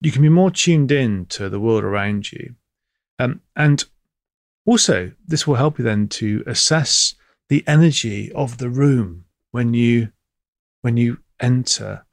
you 0.00 0.10
can 0.10 0.22
be 0.22 0.28
more 0.28 0.50
tuned 0.50 0.90
in 0.90 1.26
to 1.26 1.48
the 1.48 1.60
world 1.60 1.84
around 1.84 2.32
you. 2.32 2.54
Um, 3.18 3.40
and 3.54 3.84
also, 4.66 5.12
this 5.26 5.46
will 5.46 5.56
help 5.56 5.78
you 5.78 5.84
then 5.84 6.08
to 6.08 6.42
assess 6.46 7.14
the 7.48 7.64
energy 7.66 8.32
of 8.32 8.58
the 8.58 8.70
room 8.70 9.24
when 9.50 9.74
you 9.74 10.10
when 10.80 10.96
you 10.96 11.18
enter 11.40 12.04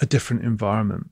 a 0.00 0.06
different 0.06 0.42
environment. 0.42 1.08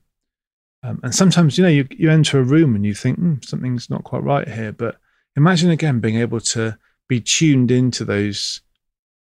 Um, 0.83 0.99
and 1.01 1.15
sometimes, 1.15 1.57
you 1.57 1.63
know, 1.63 1.69
you, 1.69 1.87
you 1.91 2.11
enter 2.11 2.39
a 2.39 2.43
room 2.43 2.75
and 2.75 2.85
you 2.85 2.93
think 2.93 3.19
mm, 3.19 3.43
something's 3.43 3.89
not 3.89 4.03
quite 4.03 4.23
right 4.23 4.47
here. 4.47 4.73
But 4.73 4.97
imagine 5.35 5.71
again 5.71 5.99
being 5.99 6.17
able 6.17 6.41
to 6.41 6.77
be 7.07 7.21
tuned 7.21 7.71
into 7.71 8.03
those 8.03 8.61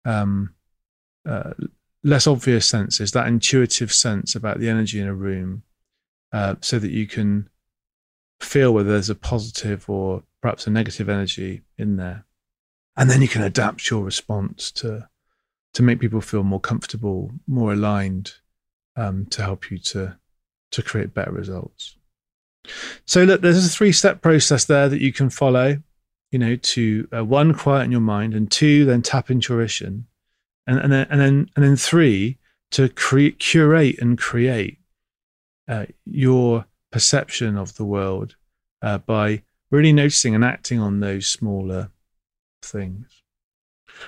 um, 0.04 0.56
uh, 1.28 1.54
less 2.04 2.28
obvious 2.28 2.66
senses, 2.66 3.12
that 3.12 3.28
intuitive 3.28 3.94
sense 3.94 4.36
about 4.36 4.60
the 4.60 4.70
energy 4.70 5.00
in 5.00 5.08
a 5.08 5.14
room, 5.14 5.64
uh, 6.34 6.56
so 6.62 6.80
that 6.80 6.92
you 6.92 7.08
can 7.08 7.50
feel 8.40 8.74
whether 8.74 8.92
there's 8.92 9.10
a 9.10 9.16
positive 9.16 9.90
or 9.90 10.24
perhaps 10.42 10.66
a 10.66 10.70
negative 10.70 11.10
energy 11.10 11.62
in 11.78 11.98
there. 11.98 12.26
And 12.98 13.10
then 13.10 13.22
you 13.22 13.28
can 13.28 13.44
adapt 13.44 13.90
your 13.90 14.04
response 14.04 14.72
to 14.74 15.08
to 15.74 15.84
make 15.84 16.02
people 16.02 16.20
feel 16.20 16.44
more 16.44 16.60
comfortable, 16.60 17.32
more 17.48 17.72
aligned, 17.72 18.34
um, 18.98 19.26
to 19.28 19.42
help 19.42 19.72
you 19.72 19.78
to 19.78 20.18
to 20.72 20.84
create 20.84 21.14
better 21.14 21.32
results. 21.32 21.96
So 23.06 23.24
look, 23.24 23.42
there's 23.42 23.66
a 23.66 23.70
three 23.70 23.92
step 23.92 24.22
process 24.22 24.66
there 24.66 24.90
that 24.90 25.02
you 25.02 25.14
can 25.14 25.30
follow. 25.30 25.82
You 26.32 26.40
know, 26.40 26.56
to 26.56 27.08
uh, 27.14 27.26
one, 27.26 27.54
quieten 27.54 27.92
your 27.92 28.00
mind, 28.02 28.34
and 28.34 28.50
two, 28.50 28.86
then 28.86 29.02
tap 29.02 29.30
intuition, 29.30 30.08
and 30.68 30.80
and 30.80 30.92
then 30.92 31.08
and 31.10 31.20
then 31.20 31.50
and 31.56 31.66
then 31.66 31.76
three, 31.76 32.38
to 32.72 32.90
create, 32.90 33.40
curate 33.40 34.00
and 34.00 34.18
create 34.18 34.80
uh, 35.68 35.86
your 36.06 36.66
perception 36.92 37.58
of 37.58 37.76
the 37.76 37.86
world 37.86 38.36
uh, 38.82 38.98
by 38.98 39.44
really 39.70 39.94
noticing 39.94 40.36
and 40.36 40.44
acting 40.44 40.80
on 40.80 41.00
those 41.00 41.28
smaller 41.28 41.92
things. 42.62 43.24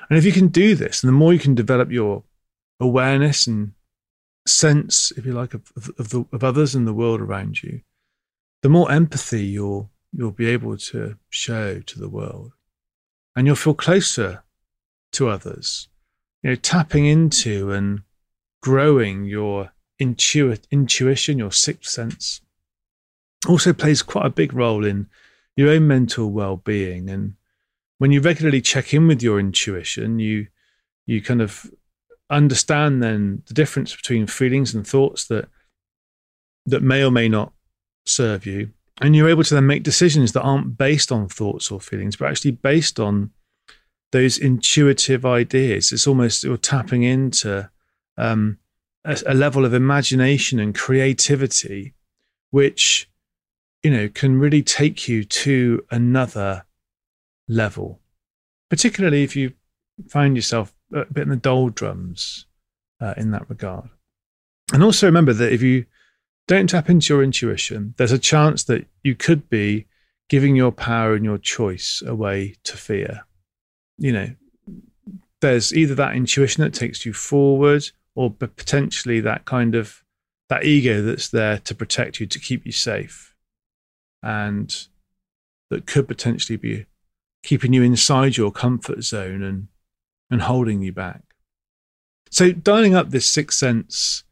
And 0.10 0.18
if 0.18 0.26
you 0.26 0.32
can 0.32 0.48
do 0.48 0.76
this, 0.76 1.04
and 1.04 1.08
the 1.08 1.18
more 1.18 1.34
you 1.34 1.39
can 1.39 1.56
develop 1.56 1.92
your 1.92 2.24
awareness 2.80 3.48
and 3.48 3.74
sense, 4.46 5.12
if 5.16 5.26
you 5.26 5.32
like, 5.32 5.54
of, 5.54 5.72
of, 5.76 5.92
of, 5.98 6.10
the, 6.10 6.26
of 6.32 6.44
others 6.44 6.76
and 6.76 6.88
the 6.88 6.94
world 6.94 7.22
around 7.22 7.63
you, 7.63 7.82
the 8.62 8.70
more 8.70 8.92
empathy 8.92 9.46
you'll 9.46 9.89
you'll 10.16 10.32
be 10.32 10.48
able 10.48 10.78
to 10.78 11.18
show 11.30 11.80
to 11.80 12.00
the 12.00 12.08
world, 12.08 12.54
and 13.36 13.48
you'll 13.48 13.56
feel 13.56 13.74
closer 13.74 14.44
to 15.12 15.28
others. 15.28 15.88
You 16.43 16.51
know, 16.51 16.56
tapping 16.56 17.06
into 17.06 17.71
and 17.71 18.01
growing 18.62 19.23
your 19.23 19.71
intuit, 20.01 20.65
intuition, 20.71 21.38
your 21.38 21.51
sixth 21.51 21.89
sense, 21.89 22.41
also 23.47 23.73
plays 23.73 24.01
quite 24.01 24.25
a 24.25 24.29
big 24.29 24.53
role 24.53 24.86
in 24.86 25.08
your 25.56 25.69
own 25.69 25.88
mental 25.88 26.32
well-being. 26.32 27.10
And 27.10 27.36
when 27.97 28.12
you 28.12 28.21
regularly 28.21 28.62
check 28.62 28.93
in 28.93 29.08
with 29.08 29.23
your 29.23 29.39
intuition, 29.39 30.19
you 30.19 30.47
you 31.06 31.21
kind 31.21 31.41
of 31.41 31.69
understand 32.29 33.03
then 33.03 33.43
the 33.47 33.53
difference 33.53 33.95
between 33.95 34.27
feelings 34.27 34.73
and 34.73 34.88
thoughts 34.88 35.27
that 35.27 35.47
that 36.65 36.82
may 36.82 37.03
or 37.03 37.12
may 37.12 37.27
not 37.27 37.51
serve 38.06 38.45
you 38.45 38.69
and 39.01 39.15
you're 39.15 39.29
able 39.29 39.43
to 39.43 39.53
then 39.53 39.67
make 39.67 39.84
decisions 39.84 40.32
that 40.32 40.41
aren't 40.41 40.77
based 40.77 41.12
on 41.12 41.27
thoughts 41.27 41.69
or 41.69 41.79
feelings 41.79 42.15
but 42.15 42.29
actually 42.29 42.51
based 42.51 42.99
on 42.99 43.29
those 44.13 44.38
intuitive 44.38 45.26
ideas. 45.26 45.91
It's 45.91 46.08
almost 46.08 46.43
you're 46.43 46.56
tapping 46.56 47.02
into 47.02 47.69
um, 48.15 48.60
a, 49.04 49.19
a 49.26 49.34
level 49.34 49.65
of 49.65 49.73
imagination 49.73 50.60
and 50.60 50.73
creativity 50.73 51.95
which 52.52 53.10
you 53.82 53.89
know 53.89 54.08
can 54.08 54.39
really 54.39 54.62
take 54.62 55.08
you 55.08 55.23
to 55.23 55.84
another 55.89 56.63
level. 57.47 57.99
Particularly 58.69 59.23
if 59.23 59.36
you 59.36 59.54
find 60.08 60.36
yourself 60.36 60.73
a 60.93 61.06
bit 61.06 61.23
in 61.23 61.30
the 61.30 61.36
doldrums 61.36 62.45
uh, 63.02 63.15
in 63.17 63.32
that 63.32 63.49
regard. 63.49 63.89
And 64.71 64.84
also 64.84 65.08
remember 65.08 65.34
that 65.34 65.52
if 65.52 65.63
you 65.63 65.86
don't 66.47 66.69
tap 66.69 66.88
into 66.89 67.13
your 67.13 67.23
intuition, 67.23 67.95
there's 67.97 68.12
a 68.12 68.19
chance 68.19 68.63
that 68.65 68.86
you 69.04 69.15
could 69.15 69.49
be 69.49 69.88
giving 70.30 70.56
your 70.56 70.71
power 70.71 71.15
and 71.15 71.26
your 71.26 71.39
choice 71.39 72.04
away 72.06 72.56
to 72.63 72.78
fear. 72.78 73.26
You 74.04 74.12
know, 74.12 74.30
there's 75.42 75.74
either 75.74 75.96
that 75.96 76.16
intuition 76.16 76.63
that 76.63 76.74
takes 76.74 77.06
you 77.06 77.13
forward 77.13 77.84
or 78.16 78.32
potentially 78.32 79.20
that 79.22 79.46
kind 79.46 79.76
of 79.76 80.04
that 80.50 80.66
ego 80.66 81.02
that's 81.02 81.30
there 81.30 81.58
to 81.60 81.74
protect 81.74 82.20
you 82.20 82.28
to 82.28 82.39
keep 82.39 82.66
you 82.66 82.72
safe 82.72 83.34
and 84.22 84.88
that 85.70 85.88
could 85.88 86.08
potentially 86.08 86.58
be 86.58 86.86
keeping 87.44 87.74
you 87.74 87.82
inside 87.82 88.38
your 88.38 88.52
comfort 88.52 89.04
zone 89.04 89.42
and 89.42 89.68
and 90.30 90.44
holding 90.44 90.82
you 90.82 90.92
back 90.92 91.24
so 92.30 92.52
dialing 92.52 92.94
up 92.94 93.10
this 93.10 93.28
sixth 93.28 93.58
sense 93.58 94.24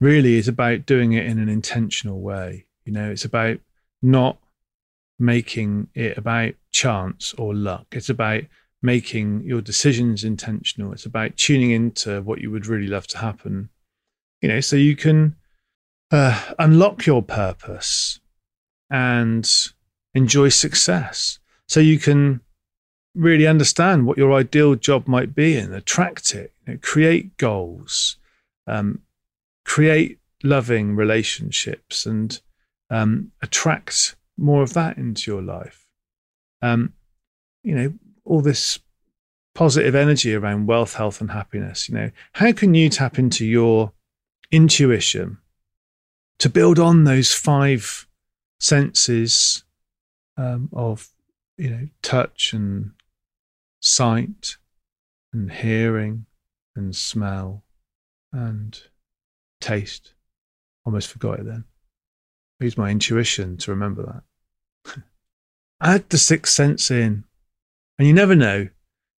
really 0.00 0.36
is 0.36 0.48
about 0.48 0.86
doing 0.86 1.12
it 1.12 1.26
in 1.26 1.38
an 1.38 1.48
intentional 1.48 2.20
way. 2.20 2.66
You 2.84 2.92
know, 2.92 3.10
it's 3.10 3.24
about 3.24 3.58
not 4.02 4.38
making 5.18 5.88
it 5.94 6.16
about 6.16 6.54
chance 6.70 7.34
or 7.36 7.54
luck. 7.54 7.86
It's 7.92 8.08
about 8.08 8.42
making 8.82 9.42
your 9.44 9.60
decisions 9.60 10.24
intentional. 10.24 10.92
It's 10.92 11.06
about 11.06 11.36
tuning 11.36 11.70
into 11.70 12.22
what 12.22 12.40
you 12.40 12.50
would 12.50 12.66
really 12.66 12.86
love 12.86 13.06
to 13.08 13.18
happen. 13.18 13.68
You 14.40 14.48
know, 14.48 14.60
so 14.60 14.76
you 14.76 14.96
can 14.96 15.36
uh, 16.10 16.52
unlock 16.58 17.06
your 17.06 17.22
purpose 17.22 18.20
and 18.90 19.48
enjoy 20.14 20.48
success. 20.48 21.38
So 21.68 21.80
you 21.80 21.98
can 21.98 22.40
really 23.14 23.46
understand 23.46 24.06
what 24.06 24.18
your 24.18 24.32
ideal 24.32 24.74
job 24.74 25.06
might 25.06 25.34
be 25.34 25.56
and 25.56 25.74
attract 25.74 26.34
it, 26.34 26.52
you 26.66 26.72
know, 26.72 26.78
create 26.82 27.36
goals, 27.36 28.16
um, 28.66 29.00
create 29.64 30.18
loving 30.42 30.96
relationships 30.96 32.06
and 32.06 32.40
um, 32.88 33.30
attract 33.42 34.16
more 34.36 34.62
of 34.62 34.72
that 34.74 34.96
into 34.96 35.30
your 35.30 35.42
life. 35.42 35.86
Um, 36.62 36.94
you 37.62 37.74
know, 37.74 37.92
all 38.30 38.40
this 38.40 38.78
positive 39.54 39.96
energy 39.96 40.34
around 40.34 40.66
wealth, 40.66 40.94
health, 40.94 41.20
and 41.20 41.32
happiness. 41.32 41.88
You 41.88 41.96
know, 41.96 42.10
how 42.34 42.52
can 42.52 42.74
you 42.74 42.88
tap 42.88 43.18
into 43.18 43.44
your 43.44 43.92
intuition 44.52 45.38
to 46.38 46.48
build 46.48 46.78
on 46.78 47.04
those 47.04 47.34
five 47.34 48.06
senses 48.60 49.64
um, 50.36 50.68
of, 50.72 51.08
you 51.58 51.70
know, 51.70 51.88
touch 52.02 52.52
and 52.52 52.92
sight 53.80 54.56
and 55.32 55.50
hearing 55.50 56.26
and 56.76 56.94
smell 56.94 57.64
and 58.32 58.80
taste. 59.60 60.14
Almost 60.86 61.08
forgot 61.08 61.40
it 61.40 61.46
then. 61.46 61.64
I 62.60 62.64
used 62.64 62.78
my 62.78 62.90
intuition 62.90 63.56
to 63.58 63.70
remember 63.70 64.22
that. 64.86 65.02
Add 65.82 66.08
the 66.10 66.18
sixth 66.18 66.52
sense 66.54 66.90
in, 66.90 67.24
and 68.00 68.06
you 68.06 68.14
never 68.14 68.34
know. 68.34 68.66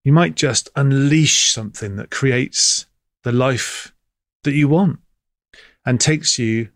You 0.04 0.12
might 0.12 0.34
just 0.34 0.68
unleash 0.76 1.52
something 1.52 1.98
that 1.98 2.10
creates 2.10 2.88
the 3.22 3.32
life 3.32 3.94
that 4.44 4.54
you 4.54 4.68
want 4.68 4.98
and 5.86 6.02
takes 6.02 6.40
you 6.40 6.70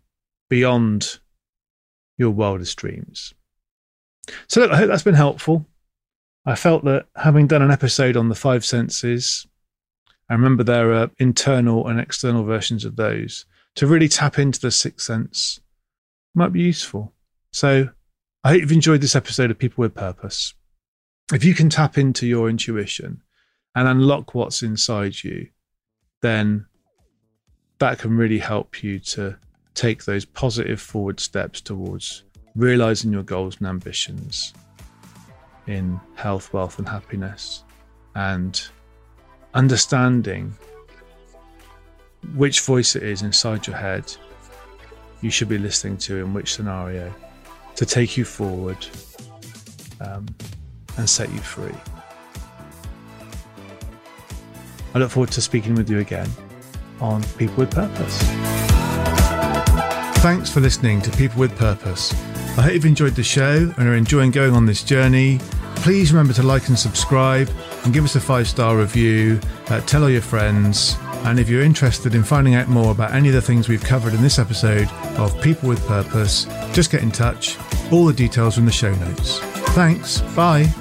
beyond 0.48 1.18
your 2.16 2.30
wildest 2.30 2.78
dreams. 2.78 3.34
So, 4.48 4.62
look, 4.62 4.70
I 4.70 4.78
hope 4.78 4.88
that's 4.88 5.02
been 5.02 5.16
helpful. 5.16 5.66
I 6.46 6.54
felt 6.54 6.86
that 6.86 7.08
having 7.16 7.48
done 7.48 7.64
an 7.64 7.72
episode 7.72 8.16
on 8.16 8.30
the 8.30 8.36
five 8.36 8.64
senses, 8.64 9.48
I 10.30 10.36
remember 10.36 10.64
there 10.64 10.94
are 10.94 11.10
internal 11.18 11.88
and 11.88 12.00
external 12.00 12.44
versions 12.44 12.86
of 12.86 12.98
those 12.98 13.48
to 13.78 13.88
really 13.88 14.10
tap 14.10 14.38
into 14.38 14.62
the 14.62 14.70
sixth 14.70 15.08
sense 15.08 15.60
might 16.36 16.54
be 16.54 16.62
useful. 16.62 17.14
So 17.52 17.90
I 18.44 18.50
hope 18.52 18.62
you've 18.62 18.72
enjoyed 18.72 19.02
this 19.02 19.16
episode 19.16 19.50
of 19.50 19.58
People 19.58 19.82
with 19.82 19.96
Purpose. 19.96 20.54
If 21.34 21.44
you 21.44 21.56
can 21.56 21.70
tap 21.70 21.98
into 21.98 22.28
your 22.28 22.50
intuition 22.50 23.24
and 23.74 23.88
unlock 23.88 24.36
what's 24.36 24.62
inside 24.62 25.24
you, 25.24 25.50
then 26.22 26.68
that 27.80 27.98
can 27.98 28.16
really 28.16 28.38
help 28.38 28.84
you 28.84 29.00
to 29.00 29.38
take 29.74 30.06
those 30.06 30.24
positive 30.24 30.80
forward 30.80 31.20
steps 31.20 31.62
towards 31.62 32.24
realizing 32.56 33.12
your 33.12 33.24
goals 33.24 33.58
and 33.58 33.68
ambitions 33.68 34.54
in 35.68 36.00
health, 36.14 36.54
wealth, 36.54 36.78
and 36.78 36.88
happiness, 36.88 37.64
and 38.14 38.68
understanding 39.56 40.54
which 42.36 42.62
voice 42.62 42.96
it 42.96 43.04
is 43.04 43.24
inside 43.24 43.66
your 43.66 43.76
head 43.76 44.16
you 45.22 45.30
should 45.32 45.50
be 45.50 45.58
listening 45.58 45.98
to 45.98 46.18
in 46.18 46.34
which 46.34 46.54
scenario 46.54 47.14
to 47.76 47.86
take 47.86 48.16
you 48.16 48.26
forward 48.26 48.78
um, 50.02 50.26
and 50.98 51.10
set 51.10 51.32
you 51.32 51.40
free. 51.40 51.76
I 54.94 55.00
look 55.00 55.12
forward 55.12 55.32
to 55.32 55.42
speaking 55.42 55.76
with 55.76 55.90
you 55.90 56.00
again 56.00 56.30
on 57.02 57.24
People 57.38 57.58
with 57.58 57.72
Purpose. 57.72 58.22
Thanks 60.22 60.50
for 60.50 60.60
listening 60.60 61.02
to 61.02 61.12
People 61.12 61.40
with 61.40 61.56
Purpose. 61.58 62.14
I 62.58 62.62
hope 62.62 62.74
you've 62.74 62.86
enjoyed 62.86 63.16
the 63.16 63.24
show 63.24 63.74
and 63.78 63.88
are 63.88 63.96
enjoying 63.96 64.32
going 64.32 64.54
on 64.54 64.66
this 64.66 64.84
journey. 64.84 65.40
Please 65.76 66.12
remember 66.14 66.34
to 66.34 66.44
like 66.44 66.68
and 66.70 66.80
subscribe 66.80 67.50
and 67.84 67.94
give 67.94 68.06
us 68.06 68.16
a 68.16 68.20
five 68.20 68.48
star 68.48 68.78
review. 68.78 69.40
Uh, 69.68 69.82
tell 69.82 70.04
all 70.04 70.10
your 70.10 70.22
friends 70.22 70.98
and 71.26 71.40
if 71.40 71.50
you're 71.50 71.64
interested 71.64 72.14
in 72.14 72.24
finding 72.24 72.54
out 72.54 72.68
more 72.68 72.92
about 72.92 73.12
any 73.12 73.30
of 73.30 73.34
the 73.34 73.42
things 73.42 73.68
we've 73.68 73.84
covered 73.84 74.14
in 74.14 74.22
this 74.22 74.38
episode 74.38 74.88
of 75.18 75.40
People 75.42 75.68
with 75.68 75.86
Purpose, 75.88 76.46
just 76.72 76.92
get 76.92 77.02
in 77.02 77.12
touch. 77.12 77.58
All 77.92 78.06
the 78.06 78.14
details 78.14 78.58
are 78.58 78.62
in 78.62 78.66
the 78.68 78.72
show 78.72 78.94
notes. 78.96 79.40
Thanks. 79.74 80.22
Bye. 80.36 80.74